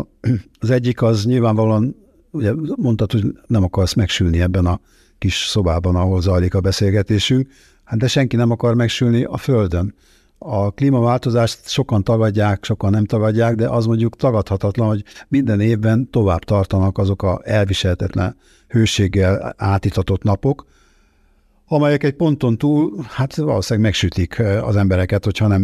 [0.60, 1.96] az egyik az nyilvánvalóan,
[2.32, 4.80] ugye mondtad, hogy nem akarsz megsülni ebben a
[5.18, 7.48] kis szobában, ahol zajlik a beszélgetésünk,
[7.84, 9.96] hát de senki nem akar megsülni a Földön.
[10.42, 16.44] A klímaváltozást sokan tagadják, sokan nem tagadják, de az mondjuk tagadhatatlan, hogy minden évben tovább
[16.44, 20.66] tartanak azok a elviselhetetlen hőséggel átitatott napok,
[21.72, 25.62] amelyek egy ponton túl, hát valószínűleg megsütik az embereket, hogyha nem,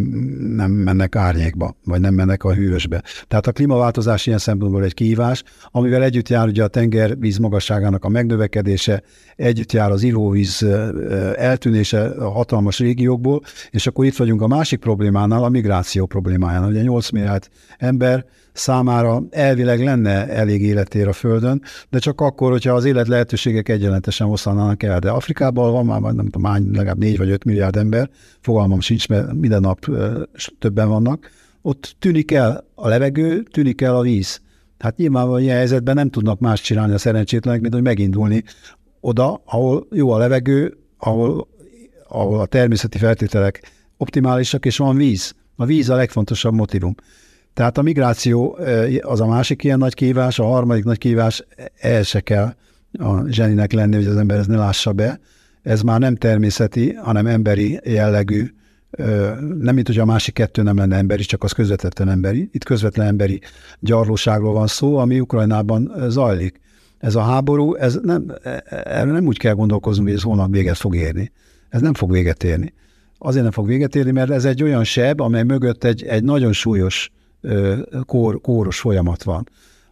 [0.55, 3.03] nem mennek árnyékba, vagy nem mennek a hűvösbe.
[3.27, 8.09] Tehát a klímaváltozás ilyen szempontból egy kihívás, amivel együtt jár ugye a tengervíz magasságának a
[8.09, 9.03] megnövekedése,
[9.35, 10.65] együtt jár az ivóvíz
[11.35, 16.69] eltűnése a hatalmas régiókból, és akkor itt vagyunk a másik problémánál, a migráció problémájánál.
[16.69, 22.73] Ugye 8 milliárd ember számára elvileg lenne elég életér a Földön, de csak akkor, hogyha
[22.73, 24.99] az élet lehetőségek egyenletesen oszlanának el.
[24.99, 28.09] De Afrikában van már nem tudom, hány, legalább 4 vagy 5 milliárd ember,
[28.41, 29.79] fogalmam sincs, mert minden nap
[30.59, 31.29] többen vannak,
[31.61, 34.41] ott tűnik el a levegő, tűnik el a víz.
[34.79, 38.43] Hát nyilvánvalóan ilyen helyzetben nem tudnak más csinálni a szerencsétlenek, mint hogy megindulni
[38.99, 41.47] oda, ahol jó a levegő, ahol,
[42.07, 45.33] ahol a természeti feltételek optimálisak, és van víz.
[45.55, 46.95] A víz a legfontosabb motivum.
[47.55, 48.59] Tehát a migráció
[49.01, 51.45] az a másik ilyen nagy kívás, a harmadik nagy kívás,
[51.79, 52.53] ehhez se kell
[52.99, 55.19] a zseninek lenni, hogy az ember ezt ne lássa be.
[55.61, 58.47] Ez már nem természeti, hanem emberi jellegű,
[59.59, 62.49] nem mint hogy a másik kettő nem lenne emberi, csak az közvetetten emberi.
[62.51, 63.41] Itt közvetlen emberi
[63.79, 66.59] gyarlóságról van szó, ami Ukrajnában zajlik.
[66.97, 70.77] Ez a háború, ez nem, e, erre nem úgy kell gondolkozni, hogy ez holnap véget
[70.77, 71.31] fog érni.
[71.69, 72.73] Ez nem fog véget érni.
[73.17, 76.53] Azért nem fog véget érni, mert ez egy olyan seb, amely mögött egy, egy nagyon
[76.53, 77.11] súlyos
[78.05, 79.49] kór, kóros folyamat van,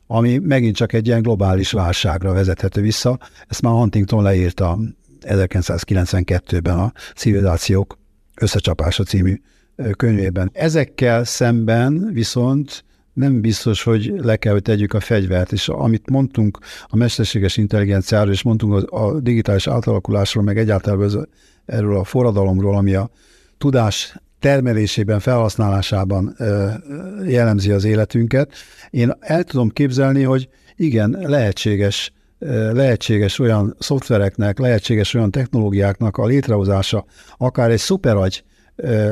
[0.07, 3.19] ami megint csak egy ilyen globális válságra vezethető vissza.
[3.47, 4.79] Ezt már Huntington leírta
[5.21, 7.97] 1992-ben a Civilizációk
[8.41, 9.41] összecsapása című
[9.97, 10.49] könyvében.
[10.53, 16.57] Ezekkel szemben viszont nem biztos, hogy le kell, hogy tegyük a fegyvert, és amit mondtunk
[16.87, 21.27] a mesterséges intelligenciáról, és mondtunk a digitális átalakulásról, meg egyáltalán
[21.65, 23.09] erről a forradalomról, ami a
[23.57, 26.35] tudás termelésében, felhasználásában
[27.27, 28.51] jellemzi az életünket.
[28.89, 32.13] Én el tudom képzelni, hogy igen, lehetséges,
[32.71, 37.05] lehetséges olyan szoftvereknek, lehetséges olyan technológiáknak a létrehozása,
[37.37, 38.43] akár egy szuperagy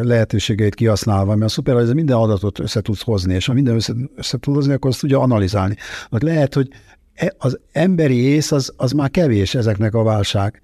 [0.02, 4.38] lehetőségeit kihasználva, mert a szuperagy minden adatot össze tudsz hozni, és ha minden össze, össze
[4.38, 5.76] tud hozni, akkor azt tudja analizálni.
[6.10, 6.67] Vagy lehet, hogy
[7.13, 10.62] e, az emberi ész az, az már kevés ezeknek a válság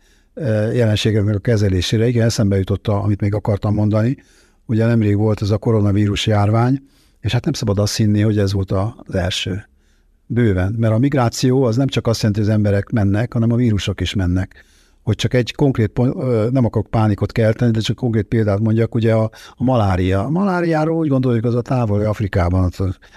[0.74, 2.08] jelenségeknek a kezelésére.
[2.08, 4.18] Igen, eszembe jutott, amit még akartam mondani,
[4.68, 6.82] Ugye nemrég volt ez a koronavírus járvány,
[7.20, 9.70] és hát nem szabad azt hinni, hogy ez volt az első.
[10.26, 13.56] Bőven, mert a migráció az nem csak azt jelenti, hogy az emberek mennek, hanem a
[13.56, 14.66] vírusok is mennek.
[15.04, 15.98] Hogy csak egy konkrét,
[16.52, 20.26] nem akarok pánikot kelteni, de csak konkrét példát mondjak, ugye a, a malária.
[20.26, 22.72] A maláriáról úgy gondoljuk, az a távoli Afrikában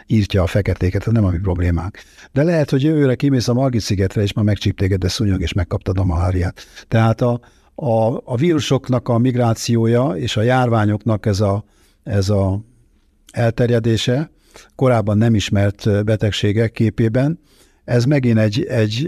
[0.06, 1.98] írtja a feketéket, nem a mi problémánk.
[2.32, 5.98] De lehet, hogy jövőre kimész a Margit szigetre, és már megcsíptéged, de szúnyog, és megkaptad
[5.98, 6.60] a maláriát.
[6.88, 7.40] Tehát a,
[7.74, 11.64] a, a vírusoknak a migrációja és a járványoknak ez a,
[12.02, 12.60] ez a
[13.32, 14.30] elterjedése
[14.74, 17.38] korábban nem ismert betegségek képében,
[17.84, 19.06] ez megint egy, egy,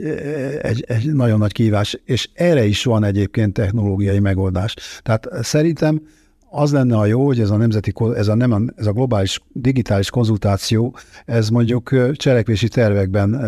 [0.62, 4.75] egy, egy nagyon nagy kívás, és erre is van egyébként technológiai megoldás.
[5.03, 6.03] Tehát szerintem
[6.51, 10.11] az lenne a jó, hogy ez a nemzeti, ez a, nem, ez a globális digitális
[10.11, 13.40] konzultáció, ez mondjuk cselekvési tervekben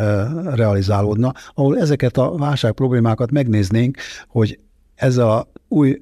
[0.55, 3.97] realizálódna, ahol ezeket a válság problémákat megnéznénk,
[4.29, 4.59] hogy
[4.95, 5.99] ez a új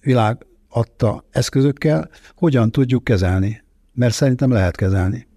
[0.00, 3.62] világ adta eszközökkel hogyan tudjuk kezelni.
[3.94, 5.28] Mert szerintem lehet kezelni.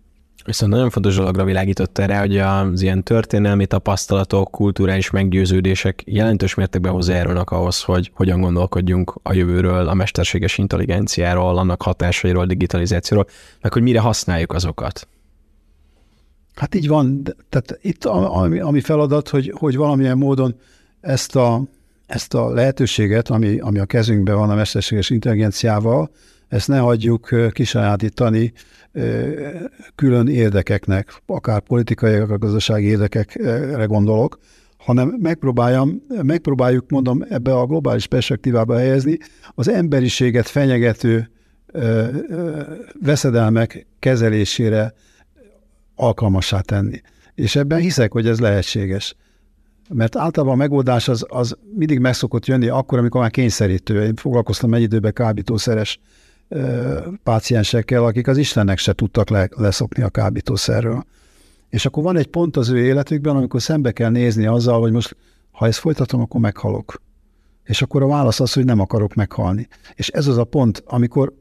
[0.45, 6.91] Viszont nagyon fontos dologra világította rá, hogy az ilyen történelmi tapasztalatok, kulturális meggyőződések jelentős mértékben
[6.91, 13.27] hozzájárulnak ahhoz, hogy hogyan gondolkodjunk a jövőről, a mesterséges intelligenciáról, annak hatásairól, digitalizációról,
[13.61, 15.07] meg hogy mire használjuk azokat.
[16.55, 20.55] Hát így van, tehát itt ami, ami feladat, hogy, hogy valamilyen módon
[21.01, 21.63] ezt a
[22.13, 26.11] ezt a lehetőséget, ami, ami a kezünkben van a mesterséges intelligenciával,
[26.47, 28.53] ezt ne hagyjuk kisajátítani
[29.95, 34.39] külön érdekeknek, akár politikai, akár gazdasági érdekekre gondolok,
[34.77, 39.17] hanem megpróbáljam, megpróbáljuk, mondom, ebbe a globális perspektívába helyezni
[39.55, 41.29] az emberiséget fenyegető
[43.01, 44.93] veszedelmek kezelésére
[45.95, 47.01] alkalmassá tenni.
[47.35, 49.15] És ebben hiszek, hogy ez lehetséges.
[49.93, 54.03] Mert általában a megoldás az, az mindig meg szokott jönni akkor, amikor már kényszerítő.
[54.03, 55.99] Én foglalkoztam egy időben kábítószeres
[57.23, 61.05] páciensekkel, akik az Istennek se tudtak le, leszokni a kábítószerről.
[61.69, 65.15] És akkor van egy pont az ő életükben, amikor szembe kell nézni azzal, hogy most
[65.51, 67.01] ha ezt folytatom, akkor meghalok.
[67.63, 69.67] És akkor a válasz az, hogy nem akarok meghalni.
[69.95, 71.33] És ez az a pont, amikor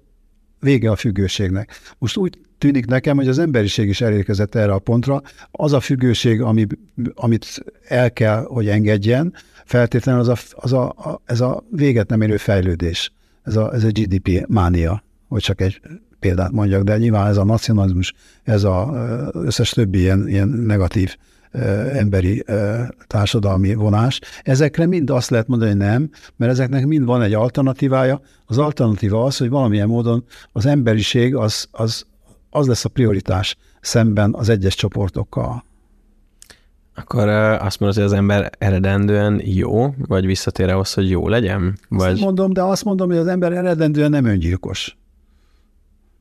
[0.60, 1.80] vége a függőségnek.
[1.98, 5.22] Most úgy tűnik nekem, hogy az emberiség is elérkezett erre a pontra.
[5.50, 6.66] Az a függőség, ami,
[7.14, 12.20] amit el kell, hogy engedjen, feltétlenül az a, az a, a, ez a véget nem
[12.20, 13.12] érő fejlődés.
[13.42, 15.80] Ez a, ez a GDP mánia, hogy csak egy
[16.20, 18.86] példát mondjak, de nyilván ez a nacionalizmus, ez az
[19.32, 21.16] összes többi ilyen, ilyen negatív
[21.92, 22.44] emberi
[23.06, 24.20] társadalmi vonás.
[24.42, 28.20] Ezekre mind azt lehet mondani, hogy nem, mert ezeknek mind van egy alternatívája.
[28.46, 32.06] Az alternatíva az, hogy valamilyen módon az emberiség az, az,
[32.54, 35.64] az lesz a prioritás szemben az egyes csoportokkal.
[36.94, 41.78] Akkor azt mondod, hogy az ember eredendően jó, vagy visszatér ahhoz, hogy jó legyen?
[41.88, 42.12] Vagy...
[42.12, 44.96] Azt mondom, de azt mondom, hogy az ember eredendően nem öngyilkos.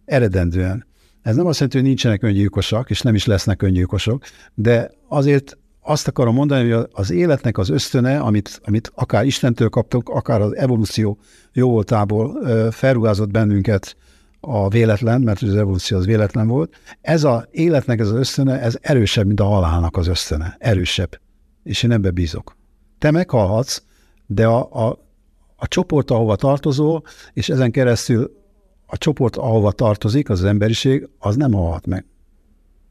[0.06, 0.86] Eredendően.
[1.22, 6.08] Ez nem azt jelenti, hogy nincsenek öngyilkosak, és nem is lesznek öngyilkosok, de azért azt
[6.08, 11.18] akarom mondani, hogy az életnek az ösztöne, amit, amit akár Istentől kaptunk, akár az evolúció
[11.54, 13.96] jóvoltából felruházott bennünket
[14.42, 18.78] a véletlen, mert az evolúció az véletlen volt, ez az életnek ez az ösztöne, ez
[18.82, 20.56] erősebb, mint a halálnak az ösztöne.
[20.60, 21.20] Erősebb.
[21.64, 22.58] És én ebbe bízok.
[23.00, 23.84] Te meghalhatsz,
[24.26, 25.00] de a, a,
[25.56, 28.32] a csoport, ahova tartozol, és ezen keresztül
[28.86, 32.06] a csoport, ahova tartozik, az, az emberiség, az nem halhat meg.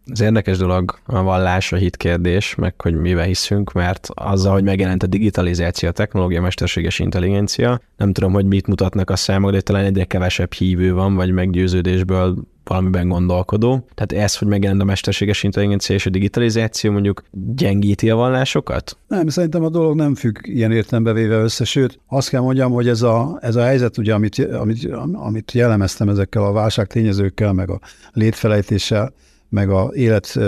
[0.07, 4.65] Ez érdekes dolog a vallás, a hit kérdés, meg hogy mivel hiszünk, mert azzal, hogy
[4.65, 9.61] megjelent a digitalizáció, a technológia, mesterséges intelligencia, nem tudom, hogy mit mutatnak a számok, de
[9.61, 13.87] talán egyre kevesebb hívő van, vagy meggyőződésből valamiben gondolkodó.
[13.95, 18.97] Tehát ez, hogy megjelent a mesterséges intelligencia és a digitalizáció mondjuk gyengíti a vallásokat?
[19.09, 22.89] Nem, szerintem a dolog nem függ ilyen értelembe véve össze, sőt, azt kell mondjam, hogy
[22.89, 27.81] ez a, ez a helyzet, ugye, amit, amit, amit jellemeztem ezekkel a válságtényezőkkel, meg a
[28.13, 29.13] létfelejtéssel,
[29.51, 30.39] meg a élet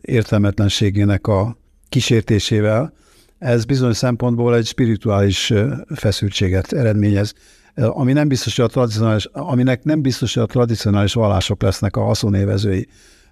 [0.00, 1.56] értelmetlenségének a
[1.88, 2.92] kísértésével,
[3.38, 5.52] ez bizonyos szempontból egy spirituális
[5.94, 7.34] feszültséget eredményez,
[7.74, 12.02] ami nem biztos, hogy a tradicionális, aminek nem biztos, hogy a tradicionális vallások lesznek a
[12.02, 12.88] haszonévezői.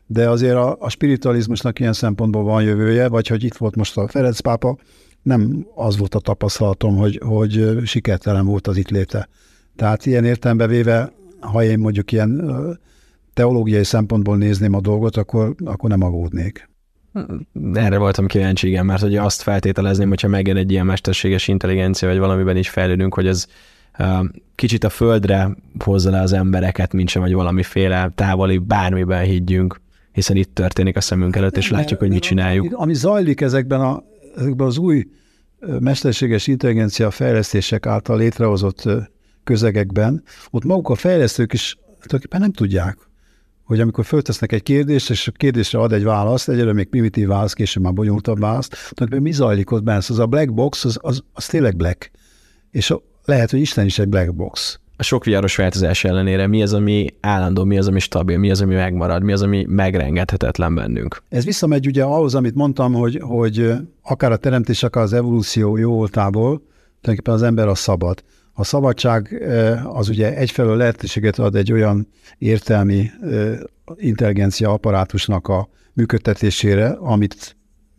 [0.06, 4.08] De azért a, a spiritualizmusnak ilyen szempontból van jövője, vagy hogy itt volt most a
[4.08, 4.78] Ferenc pápa,
[5.22, 9.28] nem az volt a tapasztalatom, hogy, hogy sikertelen volt az itt léte.
[9.76, 12.50] Tehát ilyen értelembe véve, ha én mondjuk ilyen
[13.38, 16.68] teológiai szempontból nézném a dolgot, akkor, akkor nem aggódnék.
[17.72, 22.18] Erre voltam kíváncsi, igen, mert hogy azt feltételezném, hogyha megjön egy ilyen mesterséges intelligencia, vagy
[22.18, 23.46] valamiben is fejlődünk, hogy ez
[24.54, 29.80] kicsit a földre hozza le az embereket, mint sem, hogy valamiféle távoli bármiben higgyünk,
[30.12, 32.72] hiszen itt történik a szemünk előtt, és látjuk, hogy mit csináljuk.
[32.72, 34.02] Ami zajlik ezekben, a,
[34.36, 35.06] ezekben az új
[35.80, 38.88] mesterséges intelligencia fejlesztések által létrehozott
[39.44, 43.07] közegekben, ott maguk a fejlesztők is tulajdonképpen nem tudják,
[43.68, 47.52] hogy amikor föltesznek egy kérdést, és a kérdésre ad egy választ, egyre még primitív válasz,
[47.52, 49.96] később már bonyolultabb választ, tehát mi zajlik ott benne?
[49.96, 52.10] Az a black box, az, az, az tényleg black.
[52.70, 54.80] És a, lehet, hogy Isten is egy black box.
[54.96, 58.60] A sok viharos változás ellenére mi az, ami állandó, mi az, ami stabil, mi az,
[58.60, 61.22] ami megmarad, mi az, ami megrengethetetlen bennünk?
[61.28, 65.94] Ez visszamegy ugye ahhoz, amit mondtam, hogy, hogy akár a teremtés, akár az evolúció jó
[65.94, 66.62] voltából,
[67.00, 68.22] tulajdonképpen az ember a szabad.
[68.58, 69.42] A szabadság
[69.84, 73.10] az ugye egyfelől lehetőséget ad egy olyan értelmi
[73.96, 77.56] intelligencia apparátusnak a működtetésére, amit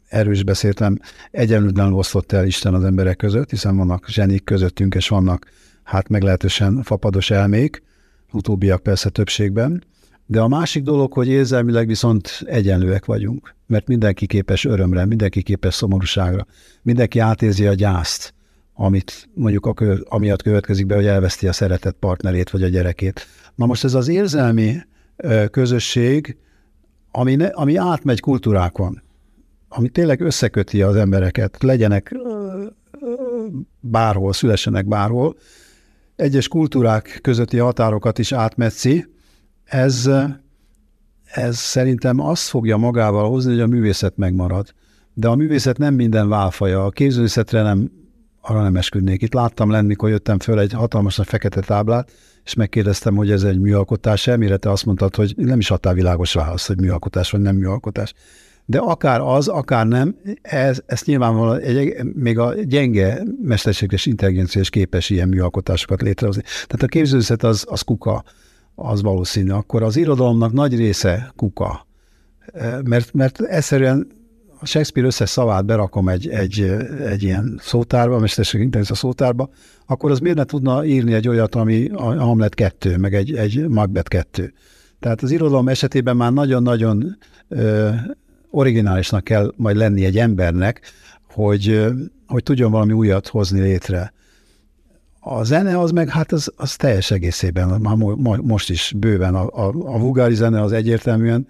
[0.08, 1.00] erről is beszéltem,
[1.32, 5.46] egyenlőtlenül osztott el Isten az emberek között, hiszen vannak zsenik közöttünk, és vannak
[5.84, 7.84] hát meglehetősen fapados elmék,
[8.32, 9.84] utóbbiak persze többségben,
[10.26, 15.74] de a másik dolog, hogy érzelmileg viszont egyenlőek vagyunk, mert mindenki képes örömre, mindenki képes
[15.74, 16.46] szomorúságra,
[16.82, 18.34] mindenki átérzi a gyászt,
[18.82, 23.28] amit mondjuk a kö, amiatt következik be, hogy elveszti a szeretett partnerét vagy a gyerekét.
[23.56, 24.78] Na most ez az érzelmi
[25.52, 26.38] közösség,
[27.12, 29.02] ami, ne, ami átmegy kultúrákon,
[29.68, 32.16] ami tényleg összeköti az embereket, legyenek
[33.80, 35.38] bárhol, szülessenek bárhol,
[36.16, 39.06] egyes kultúrák közötti határokat is átmetszi,
[39.64, 40.10] ez,
[41.24, 44.74] ez szerintem azt fogja magával hozni, hogy a művészet megmarad.
[45.14, 46.86] De a művészet nem minden válfaja.
[46.86, 47.99] A képzőművészetre nem
[48.50, 49.22] arra nem esküdnék.
[49.22, 52.12] Itt láttam lenni, mikor jöttem föl egy hatalmas fekete táblát,
[52.46, 56.34] és megkérdeztem, hogy ez egy műalkotás-e, mire te azt mondtad, hogy nem is adtál világos
[56.34, 58.14] választ, hogy műalkotás vagy nem műalkotás.
[58.66, 64.70] De akár az, akár nem, ez, ezt nyilvánvalóan egy, még a gyenge mesterséges intelligencia is
[64.70, 66.42] képes ilyen műalkotásokat létrehozni.
[66.42, 68.24] Tehát a képzőzet az, az kuka,
[68.76, 69.52] az valószínű.
[69.52, 71.88] Akkor az irodalomnak nagy része kuka.
[72.84, 74.08] Mert, mert egyszerűen
[74.62, 76.60] a Shakespeare összes szavát berakom egy, egy,
[77.06, 79.50] egy ilyen szótárba, mesterséges intelligencia szótárba,
[79.86, 83.68] akkor az miért ne tudna írni egy olyat, ami a Hamlet 2, meg egy, egy
[83.68, 84.54] Macbeth 2.
[85.00, 87.18] Tehát az irodalom esetében már nagyon-nagyon
[88.52, 90.82] originálisnak kell majd lenni egy embernek,
[91.32, 91.88] hogy,
[92.28, 94.14] hogy tudjon valami újat hozni létre.
[95.20, 97.96] A zene az meg, hát az, az teljes egészében, már
[98.38, 101.48] most is bőven a, a, a vulgári zene az egyértelműen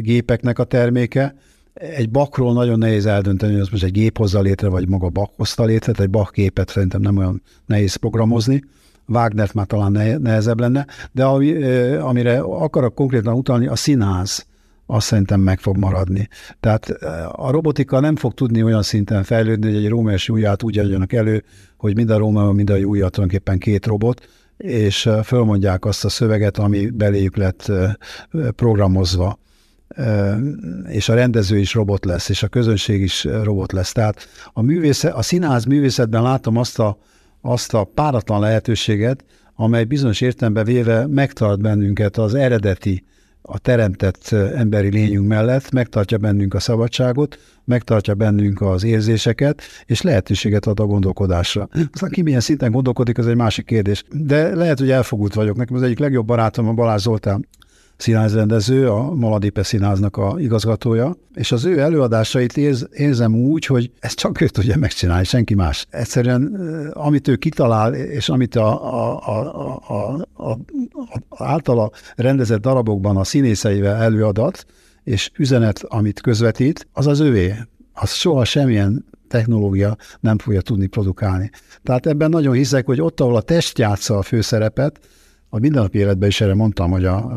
[0.00, 1.34] gépeknek a terméke.
[1.76, 5.30] Egy bakról nagyon nehéz eldönteni, hogy az most egy gép hozza létre, vagy maga bak
[5.36, 8.64] hozta létre, egy bak képet szerintem nem olyan nehéz programozni.
[9.08, 11.62] Wagnert már talán nehezebb lenne, de ami,
[11.94, 14.46] amire akarok konkrétan utalni, a színház
[14.86, 16.28] azt szerintem meg fog maradni.
[16.60, 20.78] Tehát eh, a robotika nem fog tudni olyan szinten fejlődni, hogy egy és Júliát úgy
[20.78, 21.44] adjanak elő,
[21.76, 26.58] hogy mind a Rómeó, mind a Júlia tulajdonképpen két robot, és fölmondják azt a szöveget,
[26.58, 27.72] ami beléjük lett
[28.56, 29.38] programozva
[30.88, 33.92] és a rendező is robot lesz, és a közönség is robot lesz.
[33.92, 36.98] Tehát a, művészet, a színház művészetben látom azt a,
[37.40, 39.24] azt a páratlan lehetőséget,
[39.54, 43.04] amely bizonyos értelemben véve megtart bennünket az eredeti
[43.48, 50.66] a teremtett emberi lényünk mellett megtartja bennünk a szabadságot, megtartja bennünk az érzéseket, és lehetőséget
[50.66, 51.68] ad a gondolkodásra.
[51.92, 54.04] Aztán ki milyen szinten gondolkodik, az egy másik kérdés.
[54.10, 55.56] De lehet, hogy elfogult vagyok.
[55.56, 57.48] Nekem az egyik legjobb barátom a Balázs Zoltán
[57.96, 64.16] színházrendező, a Maladipe színháznak a igazgatója, és az ő előadásait érz, érzem úgy, hogy ezt
[64.16, 65.86] csak ő tudja megcsinálni, senki más.
[65.90, 66.42] Egyszerűen,
[66.92, 70.50] amit ő kitalál, és amit a, a, a, a, a,
[71.28, 74.66] a általa rendezett darabokban a színészeivel előadat,
[75.04, 77.54] és üzenet, amit közvetít, az az övé.
[77.92, 81.50] Az soha semmilyen technológia nem fogja tudni produkálni.
[81.82, 85.00] Tehát ebben nagyon hiszek, hogy ott, ahol a test játsza a főszerepet,
[85.56, 87.30] a mindennapi életben is erre mondtam, hogy a,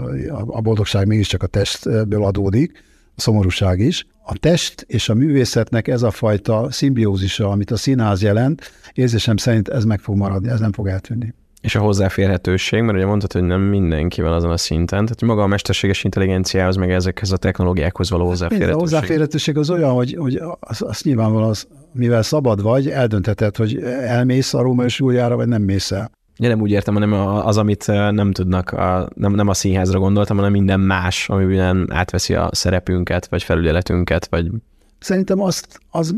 [0.47, 2.83] a boldogság mégiscsak a testből adódik,
[3.15, 4.05] a szomorúság is.
[4.23, 9.67] A test és a művészetnek ez a fajta szimbiózisa, amit a színház jelent, érzésem szerint
[9.67, 11.33] ez meg fog maradni, ez nem fog eltűnni.
[11.61, 15.41] És a hozzáférhetőség, mert ugye mondtad, hogy nem mindenki van azon a szinten, tehát maga
[15.41, 18.75] a mesterséges intelligenciához, meg ezekhez a technológiákhoz való hozzáférhetőség.
[18.75, 23.83] A hozzáférhetőség az olyan, hogy, hogy az, az nyilvánvalóan az, mivel szabad vagy, eldöntheted, hogy
[24.01, 26.11] elmész a Róma és Júliára, vagy nem mész el.
[26.41, 27.13] Ja, nem úgy értem, hanem
[27.45, 32.33] az, amit nem tudnak, a, nem, nem a színházra gondoltam, hanem minden más, amiben átveszi
[32.33, 34.51] a szerepünket, vagy felügyeletünket, vagy...
[34.99, 36.15] Szerintem azt, az,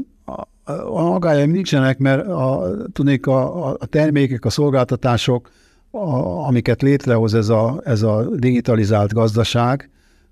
[0.85, 5.49] a magájaim nincsenek, mert a, tudnék a, a termékek, a szolgáltatások,
[5.91, 6.15] a,
[6.47, 9.89] amiket létrehoz ez a, ez a digitalizált gazdaság,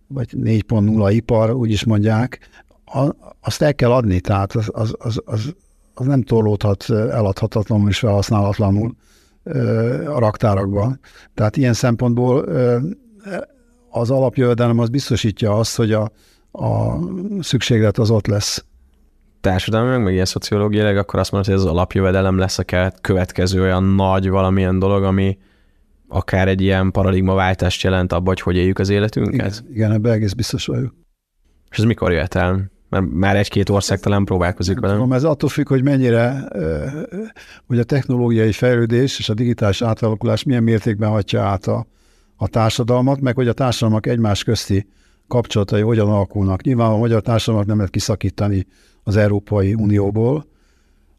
[0.08, 2.40] vagy 4.0 ipar, úgy is mondják,
[2.86, 5.54] a, azt el kell adni, tehát az, az, az, az,
[5.94, 8.96] az nem torlódhat eladhatatlanul és felhasználatlanul
[10.06, 11.00] a raktárakban.
[11.34, 12.46] Tehát ilyen szempontból
[13.90, 16.12] az alapjövedelem az biztosítja azt, hogy a,
[16.52, 17.00] a
[17.40, 18.66] szükséglet az ott lesz.
[19.42, 23.84] Társadalmi, meg, ilyen szociológiailag, akkor azt mondod, hogy ez az alapjövedelem lesz a következő olyan
[23.84, 25.38] nagy valamilyen dolog, ami
[26.08, 29.34] akár egy ilyen paradigmaváltást jelent abba, hogy hogy éljük az életünket?
[29.34, 30.94] Igen, igen ebbe egész biztos vagyok.
[31.70, 32.72] És ez mikor jöhet el?
[32.90, 34.94] Mert már egy-két ország talán próbálkozik vele.
[34.94, 36.48] Tudom, ez attól függ, hogy mennyire,
[37.68, 41.88] hogy a technológiai fejlődés és a digitális átalakulás milyen mértékben hatja át a,
[42.36, 44.88] a társadalmat, meg hogy a társadalmak egymás közti
[45.28, 46.62] kapcsolatai hogyan alakulnak.
[46.62, 48.68] Nyilván a magyar társadalmat nem lehet kiszakítani
[49.04, 50.46] az Európai Unióból,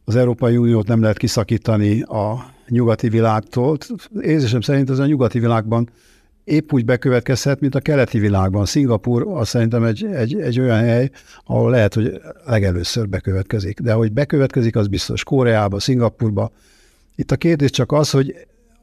[0.05, 3.79] az Európai Uniót nem lehet kiszakítani a nyugati világtól.
[4.21, 5.89] Érzésem szerint az a nyugati világban
[6.51, 8.65] épp úgy bekövetkezhet, mint a keleti világban.
[8.65, 11.11] Szingapur az szerintem egy, egy, egy olyan hely,
[11.45, 13.81] ahol lehet, hogy legelőször bekövetkezik.
[13.81, 15.25] De hogy bekövetkezik, az biztos.
[15.25, 16.51] Koreába, Szingapurba.
[17.17, 18.35] Itt a kérdés csak az, hogy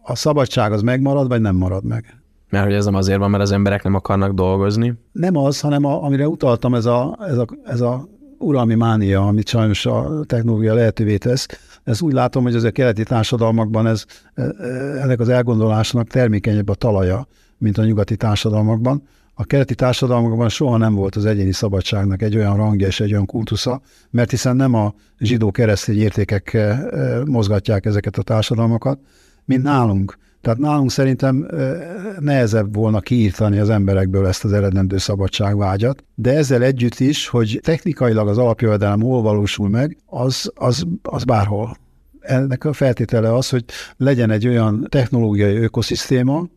[0.01, 2.22] a szabadság az megmarad, vagy nem marad meg.
[2.49, 4.93] Mert hogy ez nem azért van, mert az emberek nem akarnak dolgozni?
[5.11, 8.07] Nem az, hanem a, amire utaltam, ez a, ez a, ez a
[8.38, 11.47] uralmi mánia, amit sajnos a technológia lehetővé tesz.
[11.84, 14.65] Ez úgy látom, hogy ez a keleti társadalmakban ez, e, e,
[15.01, 19.03] ennek az elgondolásnak termékenyebb a talaja mint a nyugati társadalmakban.
[19.39, 23.25] A keleti társadalmakban soha nem volt az egyéni szabadságnak egy olyan rangja és egy olyan
[23.25, 28.99] kultusza, mert hiszen nem a zsidó-keresztény értékek eh, eh, mozgatják ezeket a társadalmakat,
[29.45, 30.17] mint nálunk.
[30.41, 31.79] Tehát nálunk szerintem eh,
[32.19, 38.27] nehezebb volna kiírtani az emberekből ezt az eredendő szabadságvágyat, de ezzel együtt is, hogy technikailag
[38.27, 41.77] az alapjövedelem hol valósul meg, az, az, az bárhol
[42.19, 43.63] ennek a feltétele az, hogy
[43.97, 46.47] legyen egy olyan technológiai ökoszisztéma,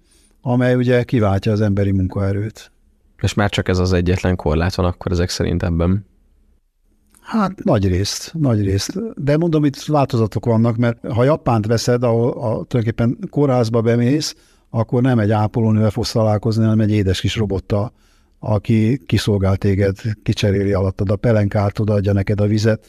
[0.41, 2.73] amely ugye kiváltja az emberi munkaerőt.
[3.23, 6.07] És már csak ez az egyetlen korlát van akkor ezek szerint ebben.
[7.21, 9.23] Hát nagy részt, nagy részt.
[9.23, 14.35] De mondom, itt változatok vannak, mert ha Japánt veszed, ahol a, tulajdonképpen kórházba bemész,
[14.71, 17.93] akkor nem egy ápolónővel fogsz találkozni, hanem egy édes kis robottal,
[18.39, 22.87] aki kiszolgál téged, kicseréli alattad a pelenkát, odaadja neked a vizet,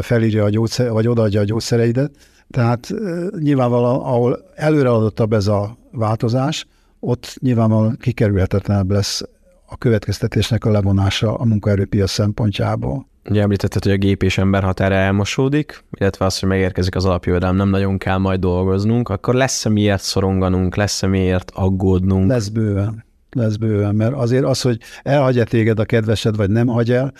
[0.00, 2.16] felírja a gyógyszer, vagy odaadja a gyógyszereidet.
[2.50, 2.94] Tehát
[3.38, 6.66] nyilvánvalóan, ahol előreadottabb ez a változás,
[7.00, 9.22] ott nyilvánvalóan kikerülhetetlenebb lesz
[9.66, 13.06] a következtetésnek a levonása a munkaerőpiac szempontjából.
[13.28, 17.56] Ugye említetted, hogy a gép és ember határa elmosódik, illetve az, hogy megérkezik az alapjövedelem,
[17.56, 22.28] nem nagyon kell majd dolgoznunk, akkor lesz-e miért szoronganunk, lesz-e miért aggódnunk?
[22.28, 26.90] Lesz bőven, lesz bőven, mert azért az, hogy elhagyja téged a kedvesed, vagy nem hagy
[26.90, 27.12] el,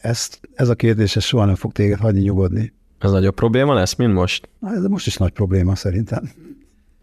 [0.00, 2.72] ezt, ez a kérdés ez soha nem fog téged hagyni nyugodni.
[2.98, 4.48] Ez nagyobb probléma lesz, mint most?
[4.62, 6.22] Ez most is nagy probléma szerintem.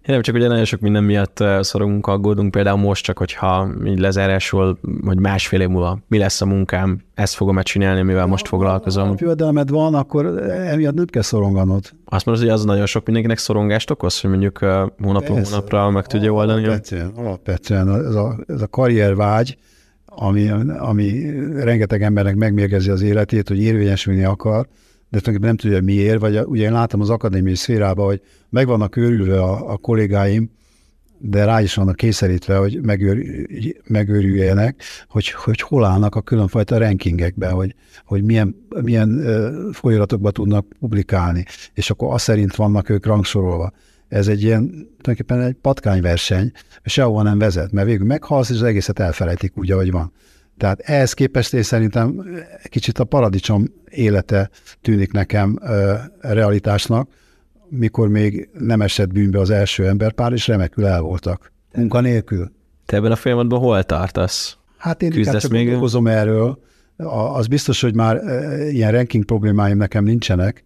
[0.07, 3.99] Én nem csak ugye nagyon sok minden miatt szorongunk, aggódunk, például most csak, hogyha így
[3.99, 9.07] lezárásul, hogy másfél év múlva mi lesz a munkám, ezt fogom-e csinálni, mivel most foglalkozom.
[9.07, 11.83] Ha jövedelmed van, akkor emiatt nem kell szoronganod.
[12.05, 14.57] Azt mondod, hogy az nagyon sok mindenkinek szorongást okoz, hogy mondjuk
[15.01, 16.65] hónapról hónapra meg tudja oldani?
[16.65, 19.57] Alapvetően, alapvetően ez a, ez a karriervágy,
[20.05, 24.67] ami, ami rengeteg embernek megmérgezi az életét, hogy érvényesülni akar,
[25.21, 29.41] tulajdonképpen nem tudja miért, vagy ugye én látom az akadémiai szférában, hogy meg vannak őrülve
[29.41, 30.49] a, a kollégáim,
[31.17, 33.17] de rá is vannak kényszerítve, hogy megőr,
[33.87, 39.21] megőrüljenek, hogy, hogy hol állnak a különfajta rankingekben, hogy, hogy milyen, milyen
[39.71, 43.71] folyamatokban tudnak publikálni, és akkor azt szerint vannak ők rangsorolva.
[44.07, 46.51] Ez egy ilyen, tulajdonképpen egy patkányverseny,
[46.83, 50.11] sehova nem vezet, mert végül meghalsz, és az egészet elfelejtik úgy, ahogy van.
[50.57, 52.25] Tehát ehhez képest én szerintem
[52.63, 54.49] kicsit a paradicsom élete
[54.81, 55.59] tűnik nekem
[56.19, 57.09] realitásnak,
[57.69, 61.51] mikor még nem esett bűnbe az első emberpár, és remekül el voltak.
[61.75, 62.51] Munkanélkül.
[62.85, 64.57] Te ebben a folyamatban hol tartasz?
[64.77, 66.63] Hát én inkább csak még hozom erről.
[67.33, 68.21] Az biztos, hogy már
[68.69, 70.63] ilyen ranking problémáim nekem nincsenek.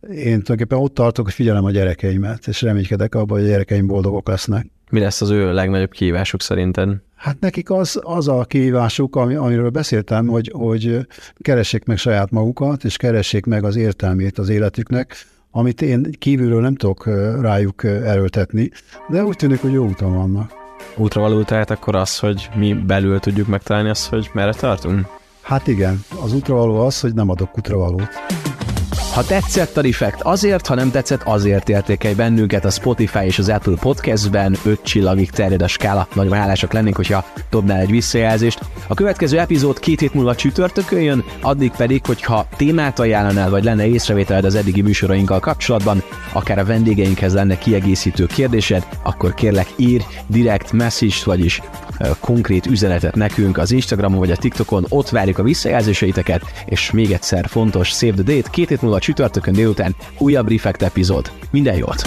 [0.00, 4.28] Én tulajdonképpen ott tartok, hogy figyelem a gyerekeimet, és reménykedek abban, hogy a gyerekeim boldogok
[4.28, 4.66] lesznek.
[4.90, 6.88] Mi lesz az ő legnagyobb kihívásuk szerinted?
[7.22, 11.06] Hát nekik az, az a kihívásuk, ami, amiről beszéltem, hogy, hogy
[11.40, 16.74] keressék meg saját magukat, és keressék meg az értelmét az életüknek, amit én kívülről nem
[16.74, 17.06] tudok
[17.40, 18.70] rájuk erőltetni,
[19.08, 20.52] de úgy tűnik, hogy jó úton vannak.
[20.96, 25.06] Útra való tehát akkor az, hogy mi belül tudjuk megtalálni azt, hogy merre tartunk?
[25.42, 28.08] Hát igen, az útravaló az, hogy nem adok útravalót.
[29.12, 33.48] Ha tetszett a Defekt, azért, ha nem tetszett, azért értékelj bennünket a Spotify és az
[33.48, 36.08] Apple Podcastben, 5 csillagig terjed a skála.
[36.14, 38.60] Nagyon hálásak lennénk, hogyha dobnál egy visszajelzést.
[38.86, 43.86] A következő epizód két hét múlva csütörtökön jön, addig pedig, hogyha témát ajánlanál, vagy lenne
[43.86, 46.02] észrevételed az eddigi műsorainkkal kapcsolatban,
[46.32, 51.60] akár a vendégeinkhez lenne kiegészítő kérdésed, akkor kérlek ír direkt message vagyis
[52.20, 57.46] konkrét üzenetet nekünk az Instagramon vagy a TikTokon, ott várjuk a visszajelzéseiteket, és még egyszer
[57.48, 61.30] fontos Save the Date, két hét múlva csütörtökön délután újabb Refekt epizód.
[61.50, 62.02] Minden jót!